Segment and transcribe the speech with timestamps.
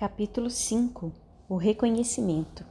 [0.00, 1.12] Capítulo 5
[1.46, 2.64] O reconhecimento.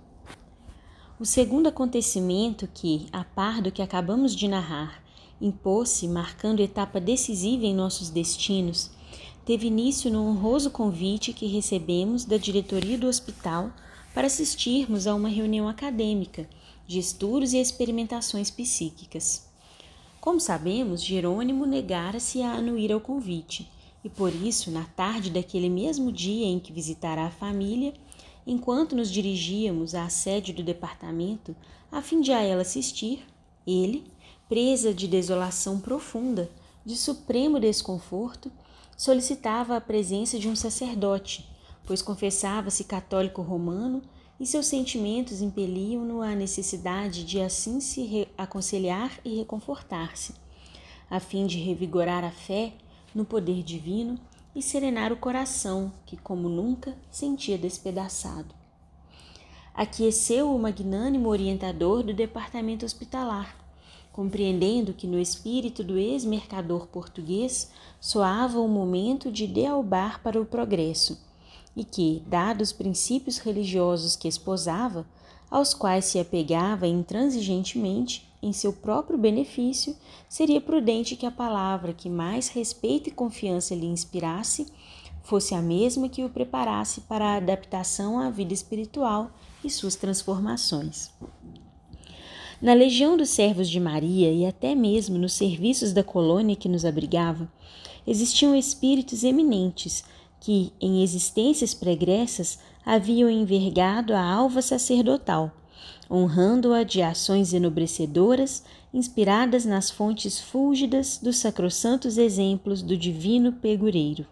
[1.19, 5.03] O segundo acontecimento que, a par do que acabamos de narrar,
[5.39, 8.89] impôs-se, marcando etapa decisiva em nossos destinos,
[9.45, 13.71] teve início no honroso convite que recebemos da diretoria do hospital
[14.11, 16.49] para assistirmos a uma reunião acadêmica
[16.87, 19.47] de estudos e experimentações psíquicas.
[20.19, 23.69] Como sabemos, Jerônimo negara-se a anuir ao convite
[24.03, 27.93] e por isso, na tarde daquele mesmo dia em que visitara a família,
[28.47, 31.55] enquanto nos dirigíamos à sede do departamento
[31.91, 33.25] a fim de a ela assistir,
[33.65, 34.03] ele,
[34.47, 36.49] presa de desolação profunda,
[36.85, 38.51] de supremo desconforto,
[38.95, 41.49] solicitava a presença de um sacerdote,
[41.85, 44.01] pois confessava-se católico romano
[44.39, 50.33] e seus sentimentos impeliam-no à necessidade de assim se aconselhar e reconfortar-se,
[51.09, 52.73] a fim de revigorar a fé
[53.13, 54.19] no poder divino
[54.55, 58.53] e serenar o coração que, como nunca, sentia despedaçado.
[59.73, 63.55] Aqueceu o magnânimo orientador do departamento hospitalar,
[64.11, 71.17] compreendendo que no espírito do ex-mercador português soava o momento de dealbar para o progresso
[71.75, 75.05] e que, dados os princípios religiosos que esposava,
[75.49, 79.95] aos quais se apegava intransigentemente, em seu próprio benefício,
[80.27, 84.67] seria prudente que a palavra que mais respeito e confiança lhe inspirasse
[85.23, 89.29] fosse a mesma que o preparasse para a adaptação à vida espiritual
[89.63, 91.11] e suas transformações.
[92.61, 96.83] Na legião dos servos de Maria e até mesmo nos serviços da colônia que nos
[96.83, 97.49] abrigava,
[98.07, 100.03] existiam espíritos eminentes
[100.39, 105.51] que, em existências pregressas, haviam envergado a alva sacerdotal
[106.09, 114.25] honrando-a de ações enobrecedoras inspiradas nas fontes fúlgidas dos sacrossantos exemplos do divino pegureiro.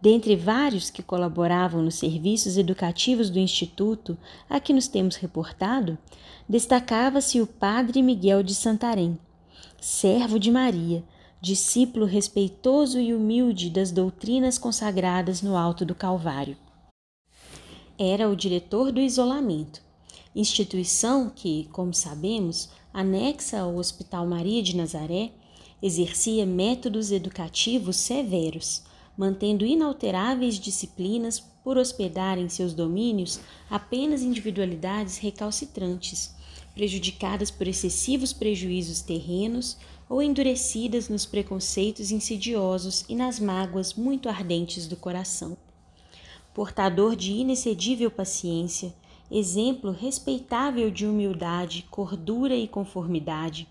[0.00, 4.16] Dentre vários que colaboravam nos serviços educativos do Instituto
[4.48, 5.98] a que nos temos reportado,
[6.48, 9.18] destacava-se o padre Miguel de Santarém,
[9.80, 11.02] servo de Maria,
[11.40, 16.56] discípulo respeitoso e humilde das doutrinas consagradas no alto do Calvário.
[17.98, 19.83] Era o diretor do isolamento
[20.34, 25.32] instituição que, como sabemos, anexa ao Hospital Maria de Nazaré,
[25.80, 28.82] exercia métodos educativos severos,
[29.16, 33.38] mantendo inalteráveis disciplinas por hospedar em seus domínios
[33.70, 36.34] apenas individualidades recalcitrantes,
[36.74, 39.76] prejudicadas por excessivos prejuízos terrenos
[40.08, 45.56] ou endurecidas nos preconceitos insidiosos e nas mágoas muito ardentes do coração.
[46.52, 48.94] Portador de inexcedível paciência,
[49.30, 53.66] exemplo respeitável de humildade, cordura e conformidade,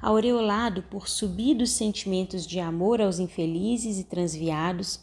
[0.00, 5.00] aureolado por subidos sentimentos de amor aos infelizes e transviados,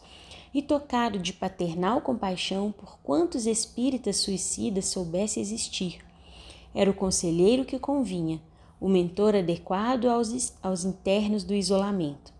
[0.53, 5.99] e tocado de paternal compaixão por quantos espíritas suicidas soubesse existir.
[6.75, 8.41] Era o conselheiro que convinha,
[8.79, 12.33] o mentor adequado aos, aos internos do isolamento.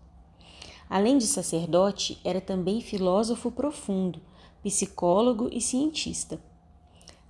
[0.90, 4.20] Além de sacerdote, era também filósofo profundo,
[4.62, 6.38] psicólogo e cientista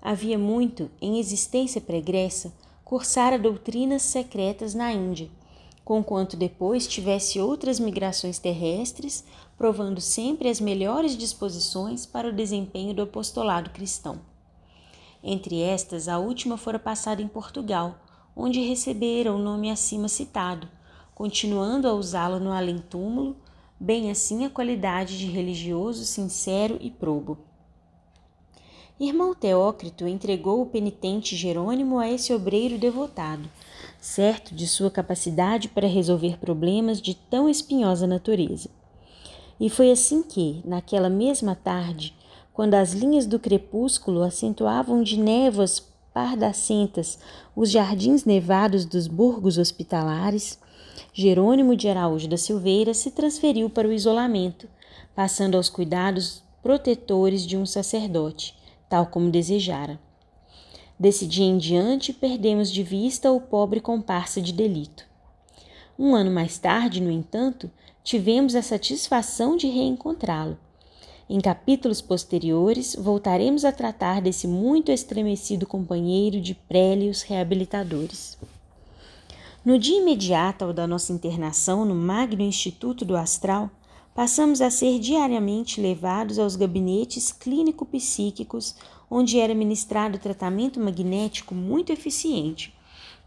[0.02, 2.52] havia muito, em existência pregressa,
[2.84, 5.30] cursara doutrinas secretas na Índia,
[5.84, 9.24] conquanto depois tivesse outras migrações terrestres,
[9.56, 14.20] provando sempre as melhores disposições para o desempenho do apostolado cristão.
[15.22, 18.00] Entre estas, a última fora passada em Portugal,
[18.34, 20.68] onde recebera o nome acima citado,
[21.14, 23.36] continuando a usá-lo no além-túmulo,
[23.78, 27.38] bem assim a qualidade de religioso sincero e probo.
[29.00, 33.48] Irmão Teócrito entregou o penitente Jerônimo a esse obreiro devotado,
[34.00, 38.68] certo de sua capacidade para resolver problemas de tão espinhosa natureza.
[39.58, 42.14] E foi assim que, naquela mesma tarde,
[42.52, 45.80] quando as linhas do crepúsculo acentuavam de névoas
[46.12, 47.18] pardacentas
[47.56, 50.58] os jardins nevados dos burgos hospitalares,
[51.14, 54.68] Jerônimo de Araújo da Silveira se transferiu para o isolamento,
[55.14, 58.54] passando aos cuidados protetores de um sacerdote,
[58.92, 59.98] tal como desejara.
[60.98, 65.06] Desse dia em diante, perdemos de vista o pobre comparsa de delito.
[65.98, 67.70] Um ano mais tarde, no entanto,
[68.04, 70.58] tivemos a satisfação de reencontrá-lo.
[71.26, 78.36] Em capítulos posteriores, voltaremos a tratar desse muito estremecido companheiro de prélios reabilitadores.
[79.64, 83.70] No dia imediato ao da nossa internação no Magno Instituto do Astral,
[84.14, 88.74] passamos a ser diariamente levados aos gabinetes clínico-psíquicos,
[89.10, 92.74] onde era ministrado tratamento magnético muito eficiente,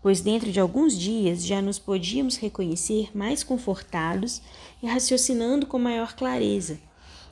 [0.02, 4.42] pois dentro de alguns dias já nos podíamos reconhecer mais confortados
[4.82, 6.80] e raciocinando com maior clareza,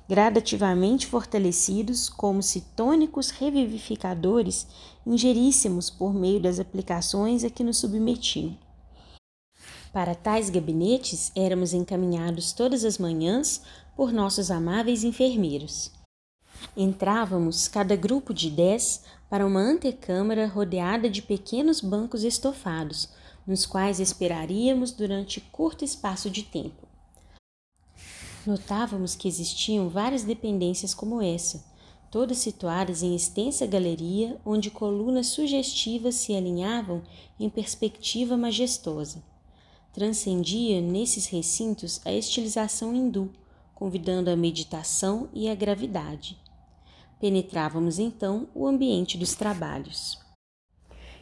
[0.09, 4.67] gradativamente fortalecidos como se tônicos revivificadores
[5.05, 8.57] ingeríssemos por meio das aplicações a que nos submetiam.
[9.93, 13.61] Para tais gabinetes éramos encaminhados todas as manhãs
[13.95, 15.91] por nossos amáveis enfermeiros.
[16.75, 23.09] Entrávamos, cada grupo de dez, para uma antecâmara rodeada de pequenos bancos estofados,
[23.45, 26.87] nos quais esperaríamos durante curto espaço de tempo.
[28.47, 31.63] Notávamos que existiam várias dependências como essa,
[32.09, 37.03] todas situadas em extensa galeria onde colunas sugestivas se alinhavam
[37.39, 39.32] em perspectiva majestosa.
[39.93, 43.29] Transcendia nesses recintos a estilização hindu,
[43.75, 46.35] convidando a meditação e a gravidade.
[47.19, 50.19] Penetrávamos então o ambiente dos trabalhos.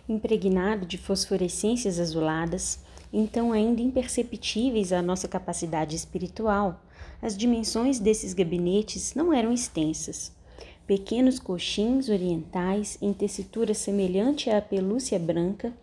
[0.08, 2.80] Impregnado de fosforescências azuladas,
[3.12, 6.82] então ainda imperceptíveis à nossa capacidade espiritual,
[7.22, 10.32] as dimensões desses gabinetes não eram extensas.
[10.88, 15.74] Pequenos coxins orientais em tessitura semelhante à pelúcia branca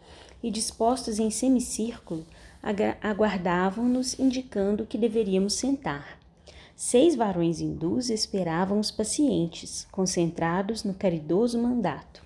[0.43, 2.25] e dispostos em semicírculo
[2.63, 6.19] aguardavam-nos indicando que deveríamos sentar.
[6.77, 12.23] Seis varões hindus esperavam os pacientes, concentrados no caridoso mandato.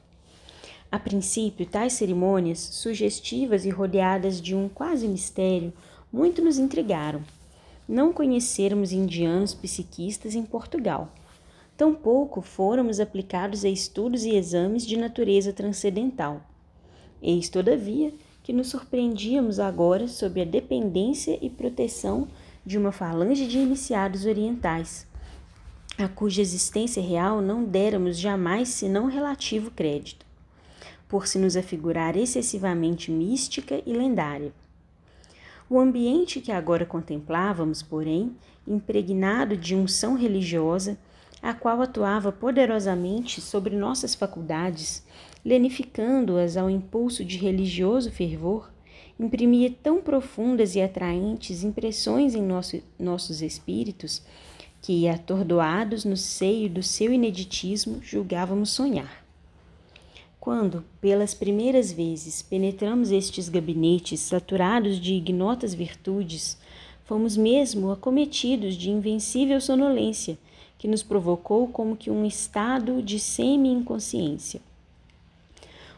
[0.91, 5.73] A princípio, tais cerimônias, sugestivas e rodeadas de um quase mistério,
[6.13, 7.23] muito nos intrigaram.
[7.89, 11.11] Não conhecermos indianos psiquistas em Portugal.
[11.79, 16.43] Tampouco fôramos aplicados a estudos e exames de natureza transcendental.
[17.23, 18.13] Eis, todavia,
[18.43, 22.29] que nos surpreendíamos agora sob a dependência e proteção
[22.65, 25.07] de uma falange de iniciados orientais,
[25.99, 30.25] a cuja existência real não déramos jamais senão relativo crédito,
[31.07, 34.53] por se nos afigurar excessivamente mística e lendária.
[35.69, 38.35] O ambiente que agora contemplávamos, porém,
[38.67, 40.99] impregnado de unção religiosa,
[41.43, 45.05] a qual atuava poderosamente sobre nossas faculdades,
[45.45, 48.71] lenificando-as ao impulso de religioso fervor,
[49.19, 54.23] imprimia tão profundas e atraentes impressões em nosso, nossos espíritos
[54.81, 59.23] que, atordoados no seio do seu ineditismo, julgávamos sonhar.
[60.41, 66.59] Quando, pelas primeiras vezes, penetramos estes gabinetes saturados de ignotas virtudes,
[67.05, 70.37] fomos mesmo acometidos de invencível sonolência
[70.79, 74.61] que nos provocou como que um estado de semi-inconsciência.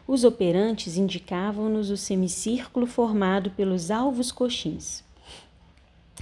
[0.07, 5.03] Os operantes indicavam-nos o semicírculo formado pelos alvos coxins.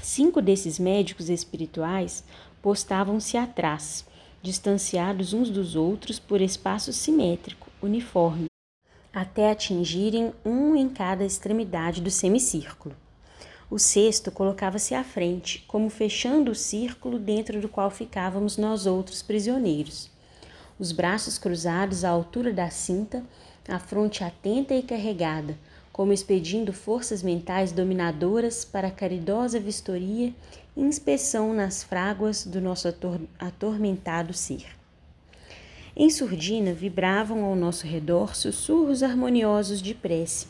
[0.01, 2.23] Cinco desses médicos espirituais
[2.61, 4.05] postavam-se atrás,
[4.41, 8.45] distanciados uns dos outros por espaço simétrico, uniforme,
[9.13, 12.95] até atingirem um em cada extremidade do semicírculo.
[13.69, 19.21] O sexto colocava-se à frente, como fechando o círculo dentro do qual ficávamos nós outros
[19.21, 20.09] prisioneiros.
[20.79, 23.23] Os braços cruzados à altura da cinta
[23.67, 25.57] a fronte atenta e carregada,
[25.91, 30.33] como expedindo forças mentais dominadoras para a caridosa vistoria
[30.75, 34.65] e inspeção nas fráguas do nosso ator atormentado ser.
[35.95, 40.47] Em surdina vibravam ao nosso redor sussurros harmoniosos de prece,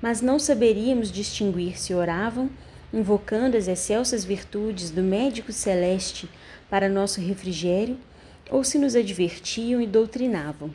[0.00, 2.50] mas não saberíamos distinguir se oravam,
[2.92, 6.28] invocando as excelsas virtudes do médico celeste
[6.68, 7.98] para nosso refrigério,
[8.50, 10.74] ou se nos advertiam e doutrinavam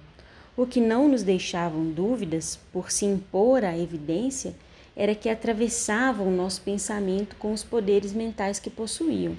[0.58, 4.56] o que não nos deixavam dúvidas, por se impor à evidência,
[4.96, 9.38] era que atravessavam o nosso pensamento com os poderes mentais que possuíam,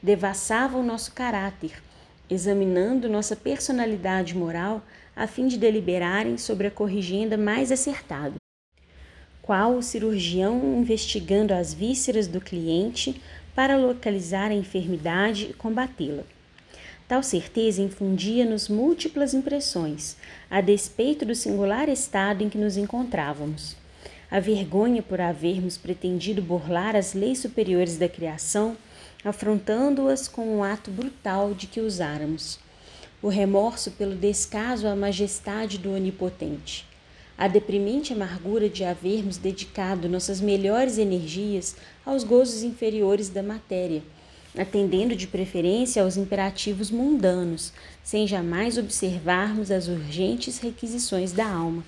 [0.00, 1.82] devassavam nosso caráter,
[2.30, 4.80] examinando nossa personalidade moral
[5.16, 8.36] a fim de deliberarem sobre a corrigenda mais acertada.
[9.42, 13.20] Qual o cirurgião investigando as vísceras do cliente
[13.54, 16.24] para localizar a enfermidade e combatê-la.
[17.06, 20.16] Tal certeza infundia-nos múltiplas impressões,
[20.50, 23.76] a despeito do singular estado em que nos encontrávamos.
[24.30, 28.74] A vergonha por havermos pretendido burlar as leis superiores da criação,
[29.22, 32.58] afrontando-as com um ato brutal de que usáramos.
[33.20, 36.86] O remorso pelo descaso à majestade do Onipotente.
[37.36, 44.02] A deprimente amargura de havermos dedicado nossas melhores energias aos gozos inferiores da matéria
[44.56, 51.84] atendendo de preferência aos imperativos mundanos, sem jamais observarmos as urgentes requisições da alma,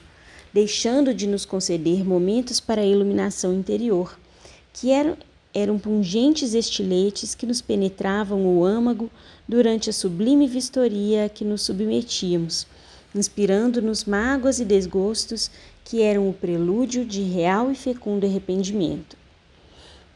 [0.53, 4.19] deixando de nos conceder momentos para a iluminação interior,
[4.73, 5.17] que eram,
[5.55, 9.11] eram pungentes estiletes que nos penetravam o âmago
[9.47, 12.67] durante a sublime vistoria a que nos submetíamos,
[13.15, 15.51] inspirando-nos mágoas e desgostos
[15.85, 19.17] que eram o prelúdio de real e fecundo arrependimento.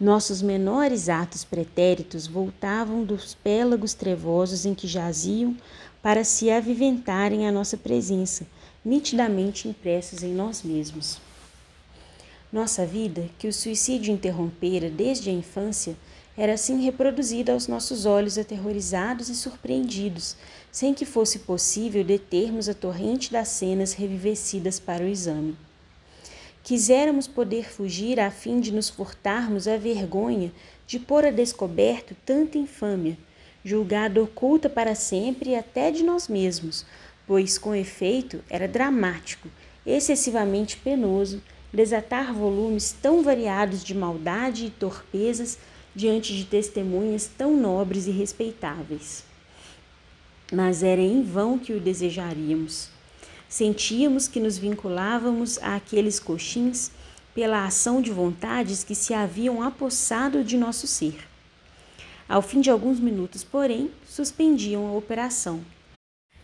[0.01, 5.55] Nossos menores atos pretéritos voltavam dos pélagos trevosos em que jaziam
[6.03, 8.47] para se aviventarem à nossa presença,
[8.83, 11.21] nitidamente impressos em nós mesmos.
[12.51, 15.95] Nossa vida, que o suicídio interrompera desde a infância,
[16.35, 20.35] era assim reproduzida aos nossos olhos aterrorizados e surpreendidos,
[20.73, 25.55] sem que fosse possível determos a torrente das cenas revivecidas para o exame.
[26.63, 30.53] Quiséramos poder fugir a fim de nos furtarmos a vergonha
[30.87, 33.17] de pôr a descoberto tanta infâmia,
[33.65, 36.85] julgada oculta para sempre até de nós mesmos,
[37.27, 39.49] pois, com efeito, era dramático,
[39.87, 45.59] excessivamente penoso, desatar volumes tão variados de maldade e torpezas
[45.95, 49.25] diante de testemunhas tão nobres e respeitáveis.
[50.53, 52.91] Mas era em vão que o desejaríamos.
[53.51, 56.93] Sentíamos que nos vinculávamos àqueles coxins
[57.35, 61.27] pela ação de vontades que se haviam apossado de nosso ser.
[62.29, 65.61] Ao fim de alguns minutos, porém, suspendiam a operação.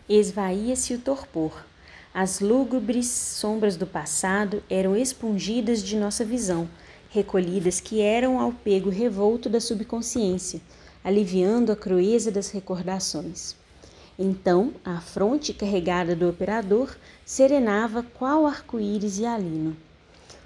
[0.09, 1.65] Esvaía-se o torpor.
[2.13, 6.69] As lúgubres sombras do passado eram expungidas de nossa visão,
[7.09, 10.61] recolhidas que eram ao pego revolto da subconsciência,
[11.05, 13.55] aliviando a crueza das recordações.
[14.19, 19.77] Então, a fronte carregada do operador serenava qual arco-íris e alino.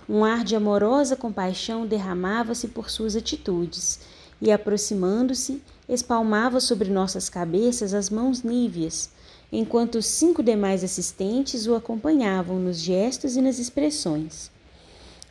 [0.10, 4.01] Um ar de amorosa compaixão derramava-se por suas atitudes
[4.42, 9.10] e, aproximando-se, espalmava sobre nossas cabeças as mãos níveas,
[9.51, 14.51] enquanto os cinco demais assistentes o acompanhavam nos gestos e nas expressões.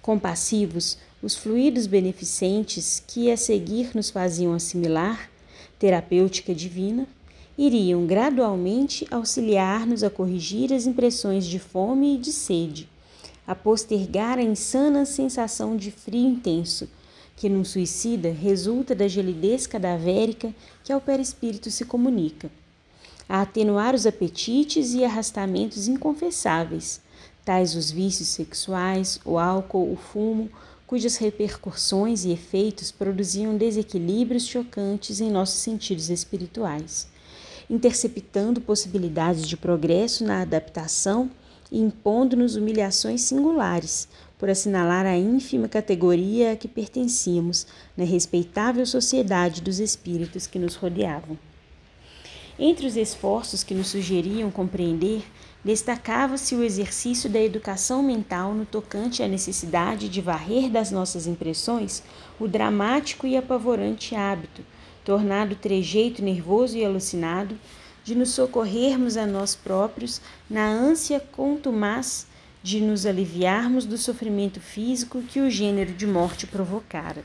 [0.01, 5.29] Compassivos, os fluidos beneficentes que a seguir nos faziam assimilar,
[5.79, 7.07] terapêutica divina,
[7.63, 12.89] iriam gradualmente auxiliar-nos a corrigir as impressões de fome e de sede,
[13.47, 16.89] a postergar a insana sensação de frio intenso,
[17.37, 22.51] que num suicida resulta da gelidez cadavérica que ao perispírito se comunica,
[23.29, 27.03] a atenuar os apetites e arrastamentos inconfessáveis,
[27.45, 30.49] tais os vícios sexuais, o álcool, o fumo,
[30.87, 37.10] cujas repercussões e efeitos produziam desequilíbrios chocantes em nossos sentidos espirituais,
[37.71, 41.31] interceptando possibilidades de progresso na adaptação
[41.71, 49.61] e impondo-nos humilhações singulares, por assinalar a ínfima categoria a que pertencíamos na respeitável sociedade
[49.61, 51.39] dos espíritos que nos rodeavam.
[52.59, 55.23] Entre os esforços que nos sugeriam compreender
[55.65, 62.03] destacava-se o exercício da educação mental no tocante à necessidade de varrer das nossas impressões
[62.39, 64.63] o dramático e apavorante hábito,
[65.05, 67.59] tornado trejeito nervoso e alucinado,
[68.03, 72.27] de nos socorrermos a nós próprios na ânsia contumaz
[72.63, 77.25] de nos aliviarmos do sofrimento físico que o gênero de morte provocara.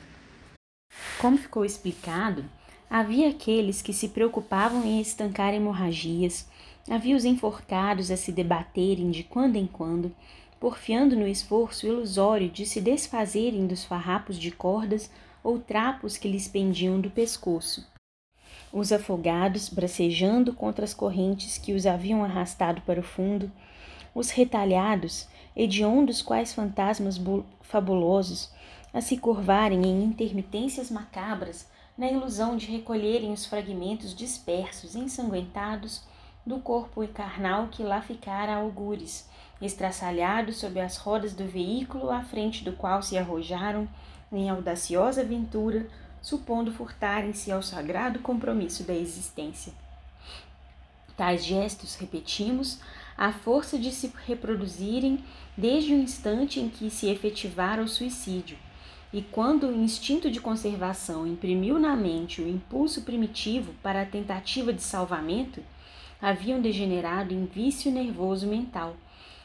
[1.19, 2.45] Como ficou explicado,
[2.89, 6.45] havia aqueles que se preocupavam em estancar hemorragias,
[6.89, 10.15] Havia os enforcados a se debaterem de quando em quando,
[10.59, 15.09] porfiando no esforço ilusório de se desfazerem dos farrapos de cordas
[15.45, 17.87] ou trapos que lhes pendiam do pescoço.
[18.73, 23.51] Os afogados, bracejando contra as correntes que os haviam arrastado para o fundo,
[24.13, 27.21] os retalhados, hediondos quais fantasmas
[27.61, 28.51] fabulosos,
[28.91, 36.03] a se curvarem em intermitências macabras na ilusão de recolherem os fragmentos dispersos, ensanguentados,
[36.45, 39.29] do corpo carnal que lá ficara a algures,
[39.61, 43.87] estraçalhado sob as rodas do veículo à frente do qual se arrojaram
[44.37, 45.87] em audaciosa aventura,
[46.21, 49.73] supondo furtarem-se ao sagrado compromisso da existência.
[51.15, 52.79] Tais gestos, repetimos,
[53.17, 55.23] à força de se reproduzirem
[55.55, 58.57] desde o instante em que se efetivara o suicídio,
[59.13, 64.73] e quando o instinto de conservação imprimiu na mente o impulso primitivo para a tentativa
[64.73, 65.63] de salvamento,
[66.21, 68.97] haviam degenerado em vício nervoso mental,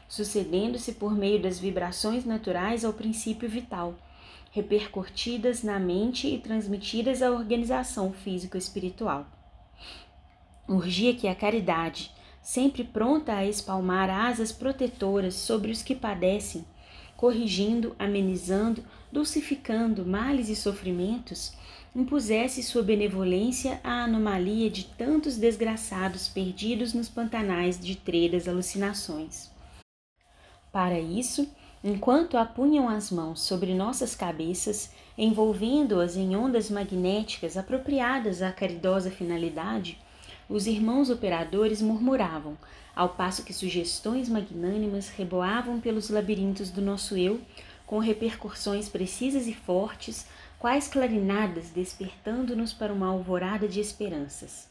[0.09, 3.94] sucedendo-se por meio das vibrações naturais ao princípio vital,
[4.50, 9.26] repercutidas na mente e transmitidas à organização físico-espiritual.
[10.69, 16.64] Urgia que a caridade, sempre pronta a espalmar asas protetoras sobre os que padecem,
[17.16, 21.52] corrigindo, amenizando, dulcificando males e sofrimentos,
[21.95, 29.50] impusesse sua benevolência à anomalia de tantos desgraçados perdidos nos pantanais de tredas alucinações.
[30.73, 31.49] Para isso,
[31.82, 39.99] enquanto apunham as mãos sobre nossas cabeças, envolvendo-as em ondas magnéticas apropriadas à caridosa finalidade,
[40.49, 42.56] os irmãos operadores murmuravam,
[42.94, 47.40] ao passo que sugestões magnânimas reboavam pelos labirintos do nosso eu,
[47.87, 50.26] com repercussões precisas e fortes
[50.58, 54.68] quais clarinadas despertando-nos para uma alvorada de esperanças.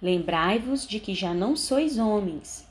[0.00, 2.66] Lembrai-vos de que já não sois homens.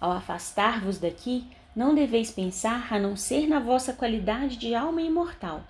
[0.00, 1.46] Ao afastar-vos daqui,
[1.76, 5.62] não deveis pensar a não ser na vossa qualidade de alma imortal,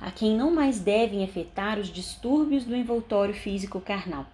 [0.00, 4.24] a quem não mais devem afetar os distúrbios do envoltório físico carnal.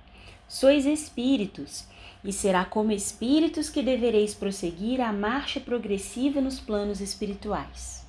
[0.46, 1.86] Sois espíritos,
[2.22, 8.06] e será como espíritos que devereis prosseguir a marcha progressiva nos planos espirituais.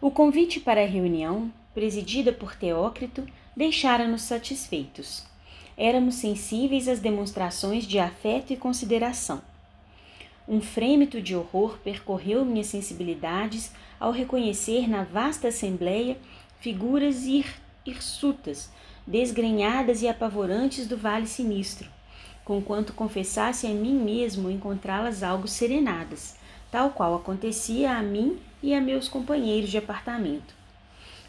[0.00, 3.26] O convite para a reunião, presidida por Teócrito,
[3.56, 5.30] deixara-nos satisfeitos
[5.76, 9.42] éramos sensíveis às demonstrações de afeto e consideração.
[10.48, 13.70] Um frêmito de horror percorreu minhas sensibilidades
[14.00, 16.18] ao reconhecer na vasta assembleia
[16.58, 17.46] figuras hir
[17.86, 18.70] hirsutas,
[19.06, 21.88] desgrenhadas e apavorantes do vale sinistro,
[22.44, 26.36] conquanto confessasse a mim mesmo encontrá-las algo serenadas,
[26.72, 30.54] tal qual acontecia a mim e a meus companheiros de apartamento.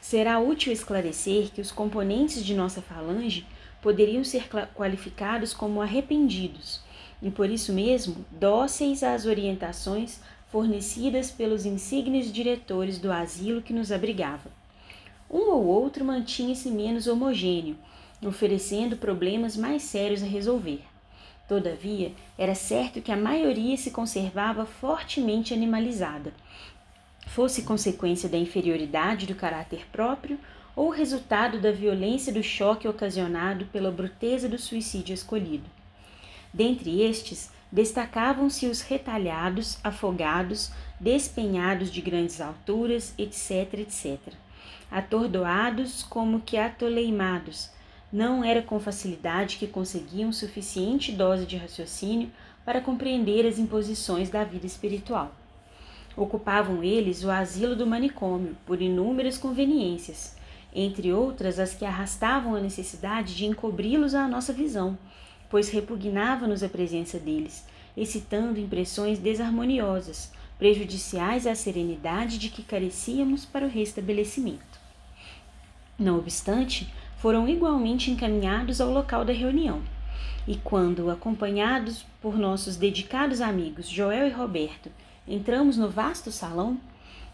[0.02, 3.46] Será útil esclarecer que os componentes de nossa falange
[3.80, 6.82] poderiam ser qualificados como arrependidos
[7.24, 10.20] e por isso mesmo dóceis às orientações
[10.52, 14.52] fornecidas pelos insignes diretores do asilo que nos abrigava.
[15.32, 17.78] Um ou outro mantinha-se menos homogêneo,
[18.24, 20.82] oferecendo problemas mais sérios a resolver.
[21.48, 26.34] Todavia, era certo que a maioria se conservava fortemente animalizada,
[27.28, 30.38] fosse consequência da inferioridade do caráter próprio
[30.76, 35.83] ou resultado da violência do choque ocasionado pela bruteza do suicídio escolhido.
[36.54, 44.20] Dentre estes, destacavam-se os retalhados, afogados, despenhados de grandes alturas, etc., etc.
[44.92, 47.72] Atordoados como que atoleimados,
[48.12, 52.32] não era com facilidade que conseguiam suficiente dose de raciocínio
[52.64, 55.32] para compreender as imposições da vida espiritual.
[56.16, 60.36] Ocupavam eles o asilo do manicômio por inúmeras conveniências,
[60.72, 64.96] entre outras as que arrastavam a necessidade de encobri-los à nossa visão,
[65.54, 67.64] pois repugnava-nos a presença deles,
[67.96, 74.80] excitando impressões desarmoniosas, prejudiciais à serenidade de que carecíamos para o restabelecimento.
[76.00, 79.84] Não obstante, foram igualmente encaminhados ao local da reunião.
[80.48, 84.90] E quando, acompanhados por nossos dedicados amigos Joel e Roberto,
[85.28, 86.80] entramos no vasto salão,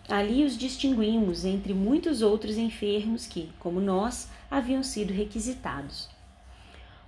[0.10, 6.10] Ali os distinguimos entre muitos outros enfermos que, como nós, haviam sido requisitados.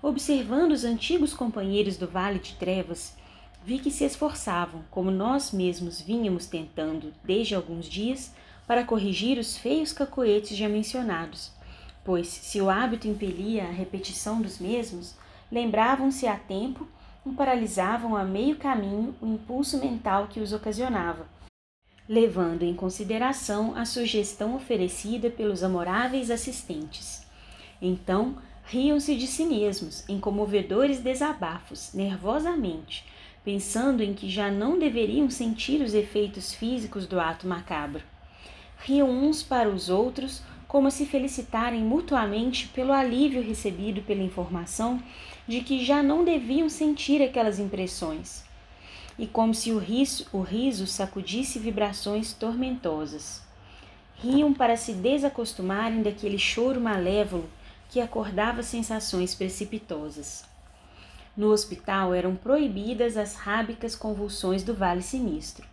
[0.01, 3.15] Observando os antigos companheiros do Vale de Trevas,
[3.63, 8.33] vi que se esforçavam, como nós mesmos vínhamos tentando desde alguns dias,
[8.65, 11.51] para corrigir os feios cacoetes já mencionados,
[12.03, 15.15] pois, se o hábito impelia a repetição dos mesmos,
[15.51, 16.87] lembravam-se a tempo
[17.25, 21.27] e paralisavam a meio caminho o impulso mental que os ocasionava
[22.11, 27.25] levando em consideração a sugestão oferecida pelos amoráveis assistentes.
[27.81, 28.35] Então,
[28.65, 33.05] riam-se de si mesmos em comovedores desabafos, nervosamente,
[33.43, 38.03] pensando em que já não deveriam sentir os efeitos físicos do ato macabro.
[38.79, 45.01] Riam uns para os outros, como se felicitarem mutuamente pelo alívio recebido pela informação
[45.47, 48.49] de que já não deviam sentir aquelas impressões
[49.21, 53.43] e como se o riso, o riso sacudisse vibrações tormentosas.
[54.15, 57.47] Riam para se desacostumarem daquele choro malévolo
[57.91, 60.45] que acordava sensações precipitosas.
[61.35, 65.67] No hospital eram proibidas as rábicas convulsões do vale sinistro,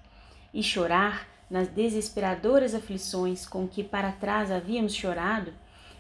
[0.53, 5.55] e chorar nas desesperadoras aflições com que para trás havíamos chorado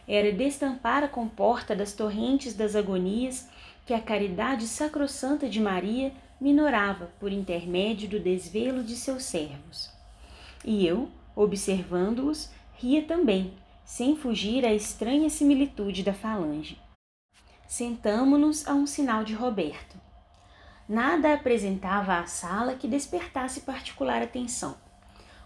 [0.09, 3.49] era destampar a comporta das torrentes das agonias
[3.87, 9.91] que a caridade sacrossanta de Maria minorava por intermédio do desvelo de seus servos.
[10.65, 13.53] E eu, observando-os, ria também,
[13.89, 16.79] sem fugir à estranha similitude da falange.
[17.67, 19.97] Sentamo-nos a um sinal de Roberto.
[20.87, 24.77] Nada apresentava à sala que despertasse particular atenção.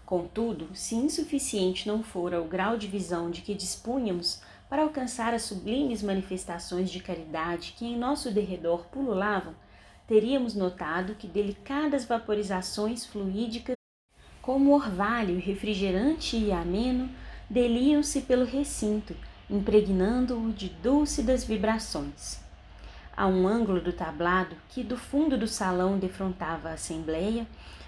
[0.05, 5.43] Contudo, se insuficiente não fora o grau de visão de que dispunhamos para alcançar as
[5.43, 9.55] sublimes manifestações de caridade que em nosso derredor pululavam,
[10.05, 13.77] teríamos notado que delicadas vaporizações fluídicas,
[14.41, 17.09] como orvalho refrigerante e ameno,
[17.53, 19.15] deliam-se pelo recinto,
[19.47, 22.39] impregnando-o de dúlcidas vibrações.
[23.15, 27.45] A um ângulo do tablado, que do fundo do salão defrontava a assembleia,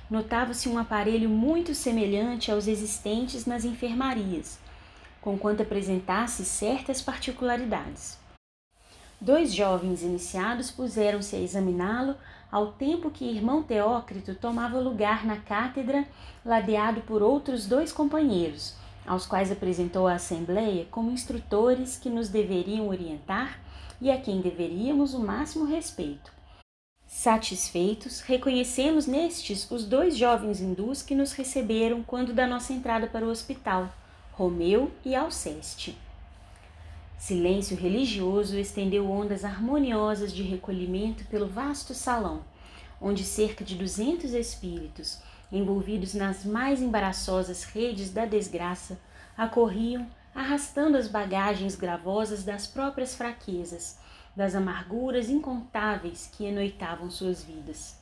[0.07, 4.59] notava-se um aparelho muito semelhante aos existentes nas enfermarias,
[5.19, 8.19] conquanto apresentasse certas particularidades.
[9.19, 12.15] Dois jovens iniciados puseram-se a examiná-lo
[12.51, 16.07] ao tempo que irmão Teócrito tomava lugar na cátedra,
[16.45, 18.75] ladeado por outros dois companheiros,
[19.05, 23.59] aos quais apresentou a Assembleia como instrutores que nos deveriam orientar
[24.01, 26.33] e a quem deveríamos o máximo respeito.
[27.07, 33.25] Satisfeitos, reconhecemos nestes os dois jovens hindus que nos receberam quando da nossa entrada para
[33.25, 33.89] o hospital,
[34.33, 35.97] Romeu e Alceste.
[37.17, 42.43] Silêncio religioso estendeu ondas harmoniosas de recolhimento pelo vasto salão,
[42.99, 45.19] onde cerca de duzentos espíritos,
[45.51, 48.99] envolvidos nas mais embaraçosas redes da desgraça,
[49.37, 53.97] acorriam arrastando as bagagens gravosas das próprias fraquezas,
[54.35, 57.95] das amarguras incontáveis que enoitavam suas vidas.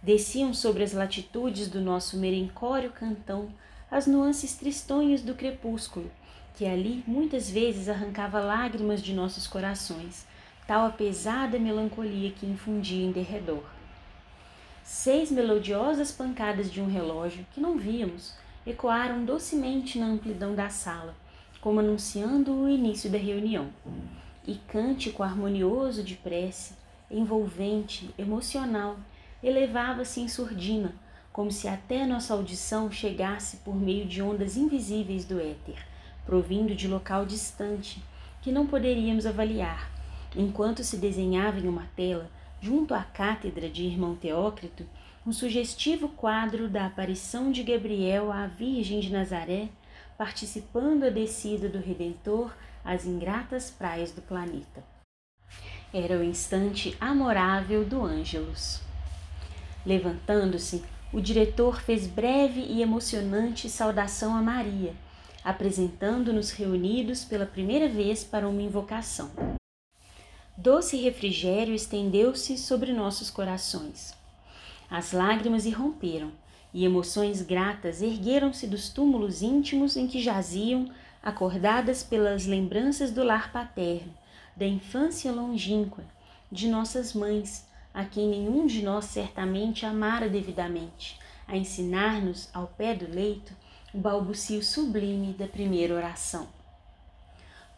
[0.00, 3.48] Desciam sobre as latitudes do nosso merencório cantão
[3.90, 6.10] as nuances tristonhas do crepúsculo,
[6.54, 10.26] que ali muitas vezes arrancava lágrimas de nossos corações,
[10.66, 13.64] tal a pesada melancolia que infundia em derredor.
[14.90, 18.32] Seis melodiosas pancadas de um relógio que não víamos
[18.66, 21.14] ecoaram docemente na amplidão da sala,
[21.60, 23.68] como anunciando o início da reunião.
[24.46, 26.72] E cântico harmonioso de prece,
[27.10, 28.96] envolvente, emocional,
[29.42, 30.94] elevava-se em surdina,
[31.34, 35.86] como se até nossa audição chegasse por meio de ondas invisíveis do éter,
[36.24, 38.02] provindo de local distante,
[38.40, 39.92] que não poderíamos avaliar,
[40.34, 44.84] enquanto se desenhava em uma tela, junto à cátedra de irmão Teócrito,
[45.26, 49.68] um sugestivo quadro da aparição de Gabriel à Virgem de Nazaré,
[50.16, 52.52] participando a descida do Redentor
[52.84, 54.82] às ingratas praias do planeta.
[55.92, 58.80] Era o instante amorável do Ângelus.
[59.86, 64.94] Levantando-se, o diretor fez breve e emocionante saudação a Maria,
[65.42, 69.57] apresentando-nos reunidos pela primeira vez para uma invocação.
[70.60, 74.12] Doce refrigério estendeu-se sobre nossos corações.
[74.90, 76.32] As lágrimas irromperam
[76.74, 80.90] e emoções gratas ergueram-se dos túmulos íntimos em que jaziam,
[81.22, 84.12] acordadas pelas lembranças do lar paterno,
[84.56, 86.02] da infância longínqua,
[86.50, 92.96] de nossas mães, a quem nenhum de nós certamente amara devidamente, a ensinar-nos, ao pé
[92.96, 93.52] do leito,
[93.94, 96.57] o balbucio sublime da primeira oração.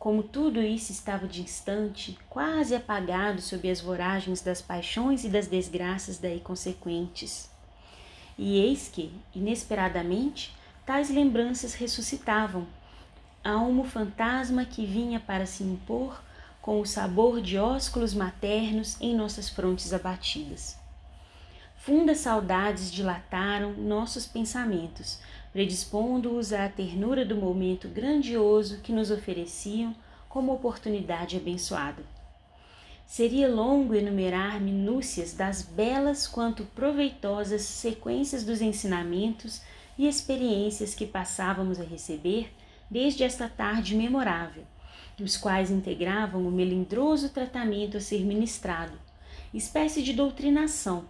[0.00, 6.16] Como tudo isso estava distante, quase apagado sob as voragens das paixões e das desgraças
[6.16, 7.50] daí consequentes.
[8.38, 12.66] E eis que, inesperadamente, tais lembranças ressuscitavam.
[13.44, 16.18] Almo fantasma que vinha para se impor
[16.62, 20.78] com o sabor de ósculos maternos em nossas frontes abatidas.
[21.76, 25.18] Fundas saudades dilataram nossos pensamentos,
[25.52, 29.94] predispondo-os à ternura do momento grandioso que nos ofereciam
[30.28, 32.02] como oportunidade abençoada.
[33.04, 39.60] Seria longo enumerar minúcias das belas quanto proveitosas sequências dos ensinamentos
[39.98, 42.52] e experiências que passávamos a receber
[42.88, 44.62] desde esta tarde memorável,
[45.20, 48.92] os quais integravam o melindroso tratamento a ser ministrado,
[49.52, 51.04] espécie de doutrinação,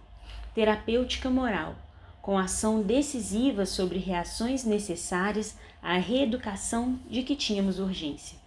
[0.53, 1.75] terapêutica moral,
[2.21, 8.37] com ação decisiva sobre reações necessárias à reeducação de que tínhamos urgência.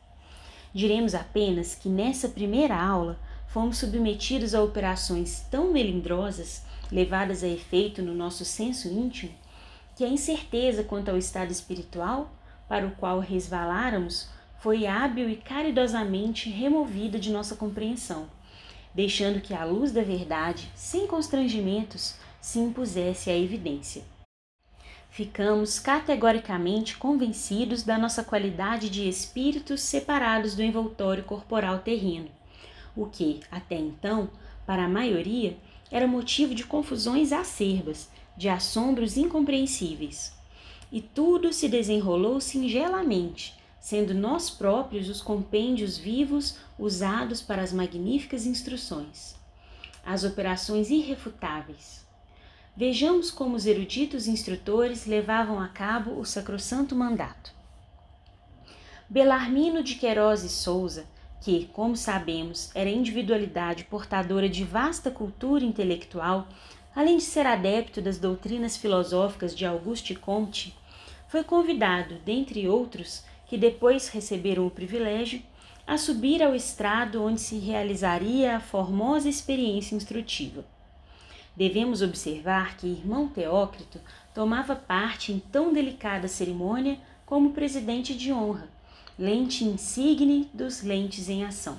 [0.73, 8.03] Diremos apenas que nessa primeira aula fomos submetidos a operações tão melindrosas, levadas a efeito
[8.03, 9.33] no nosso senso íntimo,
[9.97, 12.31] que a incerteza quanto ao estado espiritual
[12.69, 18.27] para o qual resvaláramos foi hábil e caridosamente removida de nossa compreensão,
[18.95, 24.05] deixando que a luz da verdade, sem constrangimentos, se impusesse à evidência.
[25.09, 32.29] Ficamos categoricamente convencidos da nossa qualidade de espíritos separados do envoltório corporal terreno,
[32.95, 34.29] o que, até então,
[34.67, 35.57] para a maioria,
[35.91, 40.37] era motivo de confusões acerbas, de assombros incompreensíveis.
[40.93, 48.45] E tudo se desenrolou singelamente, sendo nós próprios os compêndios vivos usados para as magníficas
[48.45, 49.35] instruções.
[50.05, 52.04] As operações irrefutáveis,
[52.77, 57.53] Vejamos como os eruditos instrutores levavam a cabo o sacrossanto mandato.
[59.09, 61.07] Belarmino de Queiroz e Souza,
[61.41, 66.49] que, como sabemos, era individualidade portadora de vasta cultura intelectual,
[66.97, 70.77] além de ser adepto das doutrinas filosóficas de Auguste Comte,
[71.29, 75.41] foi convidado, dentre outros, que depois receberam o privilégio,
[75.87, 80.74] a subir ao estrado onde se realizaria a formosa experiência instrutiva.
[81.57, 84.01] Devemos observar que irmão Teócrito
[84.35, 88.69] tomava parte em tão delicada cerimônia como presidente de honra,
[89.19, 91.79] lente insigne dos lentes em ação.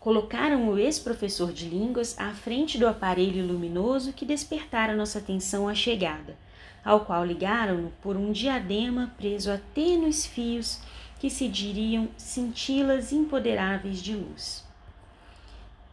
[0.00, 5.74] Colocaram o ex-professor de línguas à frente do aparelho luminoso que despertara nossa atenção à
[5.74, 6.36] chegada,
[6.84, 10.80] ao qual ligaram-no por um diadema preso a tênues fios
[11.20, 14.64] que se diriam cintilas impoderáveis de luz.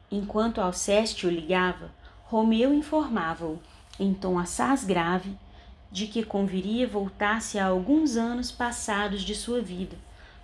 [0.10, 1.91] Enquanto Alceste o ligava,
[2.30, 3.58] Romeu informava-o,
[3.98, 5.34] em tom assaz grave,
[5.90, 9.96] de que conviria voltar-se a alguns anos passados de sua vida,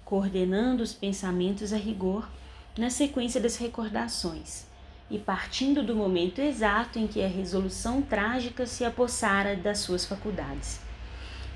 [0.06, 2.30] coordenando os pensamentos a rigor
[2.78, 4.66] na sequência das recordações
[5.12, 10.80] e partindo do momento exato em que a resolução trágica se apossara das suas faculdades.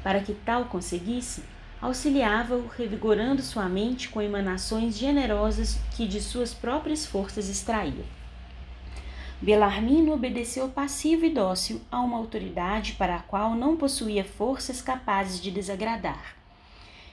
[0.04, 1.42] Para que tal conseguisse,
[1.82, 8.17] auxiliava-o revigorando sua mente com emanações generosas que de suas próprias forças extraía.
[9.42, 15.40] Belarmino obedeceu passivo e dócil a uma autoridade para a qual não possuía forças capazes
[15.40, 16.36] de desagradar.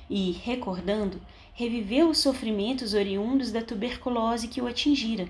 [0.08, 1.20] E, recordando,
[1.52, 5.28] reviveu os sofrimentos oriundos da tuberculose que o atingira,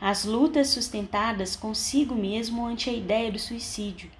[0.00, 4.10] as lutas sustentadas consigo mesmo ante a ideia do suicídio,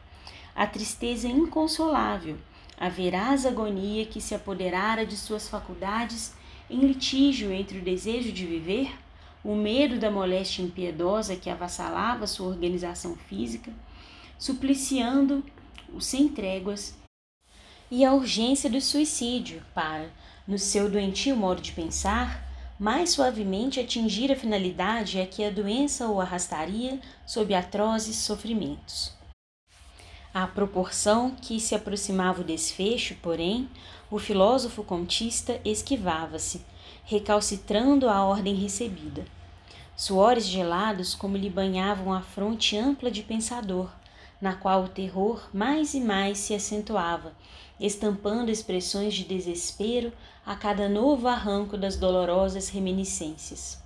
[0.54, 2.38] a tristeza inconsolável
[2.78, 6.34] a veraz agonia que se apoderara de suas faculdades
[6.68, 8.92] em litígio entre o desejo de viver,
[9.46, 13.72] o medo da moléstia impiedosa que avassalava sua organização física,
[14.36, 16.96] supliciando-o sem tréguas,
[17.88, 20.10] e a urgência do suicídio para,
[20.48, 22.44] no seu doentio modo de pensar,
[22.76, 29.12] mais suavemente atingir a finalidade a que a doença o arrastaria sob atrozes sofrimentos.
[30.34, 33.70] À proporção que se aproximava o desfecho, porém,
[34.10, 36.62] o filósofo contista esquivava-se,
[37.08, 39.24] recalcitrando a ordem recebida.
[39.96, 43.88] Suores gelados como lhe banhavam a fronte ampla de pensador,
[44.40, 47.32] na qual o terror mais e mais se acentuava,
[47.78, 50.12] estampando expressões de desespero
[50.44, 53.80] a cada novo arranco das dolorosas reminiscências.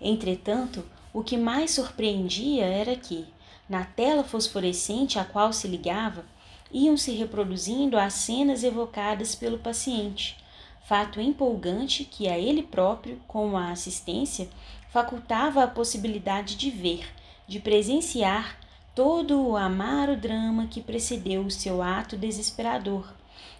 [0.00, 3.26] Entretanto, o que mais surpreendia era que,
[3.68, 6.24] na tela fosforescente a qual se ligava,
[6.72, 10.36] iam se reproduzindo as cenas evocadas pelo paciente,
[10.84, 14.48] fato empolgante que a ele próprio, com a assistência,
[14.90, 17.06] facultava a possibilidade de ver,
[17.46, 18.58] de presenciar
[18.94, 23.12] todo o amaro drama que precedeu o seu ato desesperador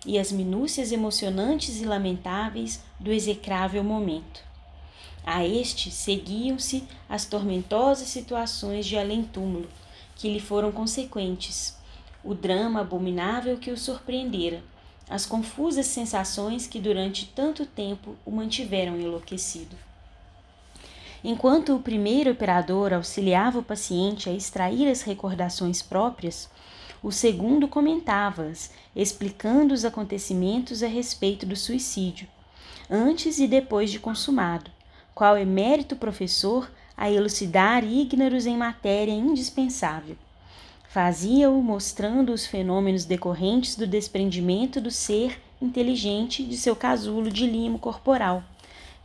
[0.04, 4.42] e as minúcias emocionantes e lamentáveis do execrável momento.
[5.24, 9.68] A este seguiam-se as tormentosas situações de além-túmulo,
[10.16, 11.76] que lhe foram consequentes,
[12.24, 14.62] o drama abominável que o surpreendera,
[15.10, 19.76] as confusas sensações que durante tanto tempo o mantiveram enlouquecido.
[21.22, 26.48] Enquanto o primeiro operador auxiliava o paciente a extrair as recordações próprias,
[27.02, 32.28] o segundo comentava-as, explicando os acontecimentos a respeito do suicídio,
[32.88, 34.70] antes e depois de consumado,
[35.12, 40.16] qual emérito professor a elucidar ígnaros em matéria indispensável.
[40.92, 47.78] Fazia-o mostrando os fenômenos decorrentes do desprendimento do ser inteligente de seu casulo de limo
[47.78, 48.42] corporal,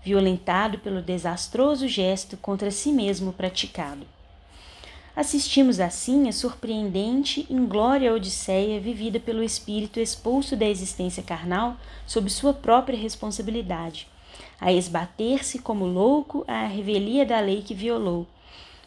[0.04, 4.04] violentado pelo desastroso gesto contra si mesmo praticado.
[5.16, 12.52] Assistimos assim a surpreendente, inglória odisseia vivida pelo espírito expulso da existência carnal sob sua
[12.52, 14.08] própria responsabilidade,
[14.60, 18.26] a esbater-se como louco à revelia da lei que violou,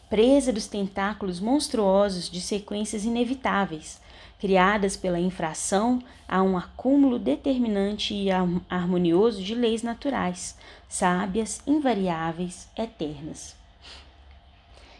[0.09, 4.01] presa dos tentáculos monstruosos de sequências inevitáveis,
[4.39, 8.29] criadas pela infração a um acúmulo determinante e
[8.71, 10.57] harmonioso de leis naturais,
[10.89, 13.57] sábias, invariáveis, eternas.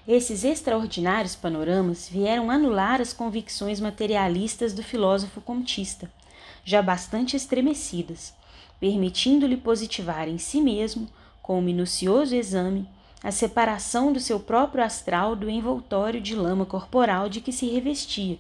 [0.07, 6.11] Esses extraordinários panoramas vieram anular as convicções materialistas do filósofo comtista,
[6.65, 8.33] já bastante estremecidas,
[8.81, 11.09] permitindo-lhe positivar em si mesmo,
[11.43, 12.89] com um minucioso exame,
[13.23, 18.39] a separação do seu próprio astral do envoltório de lama corporal de que se revestia,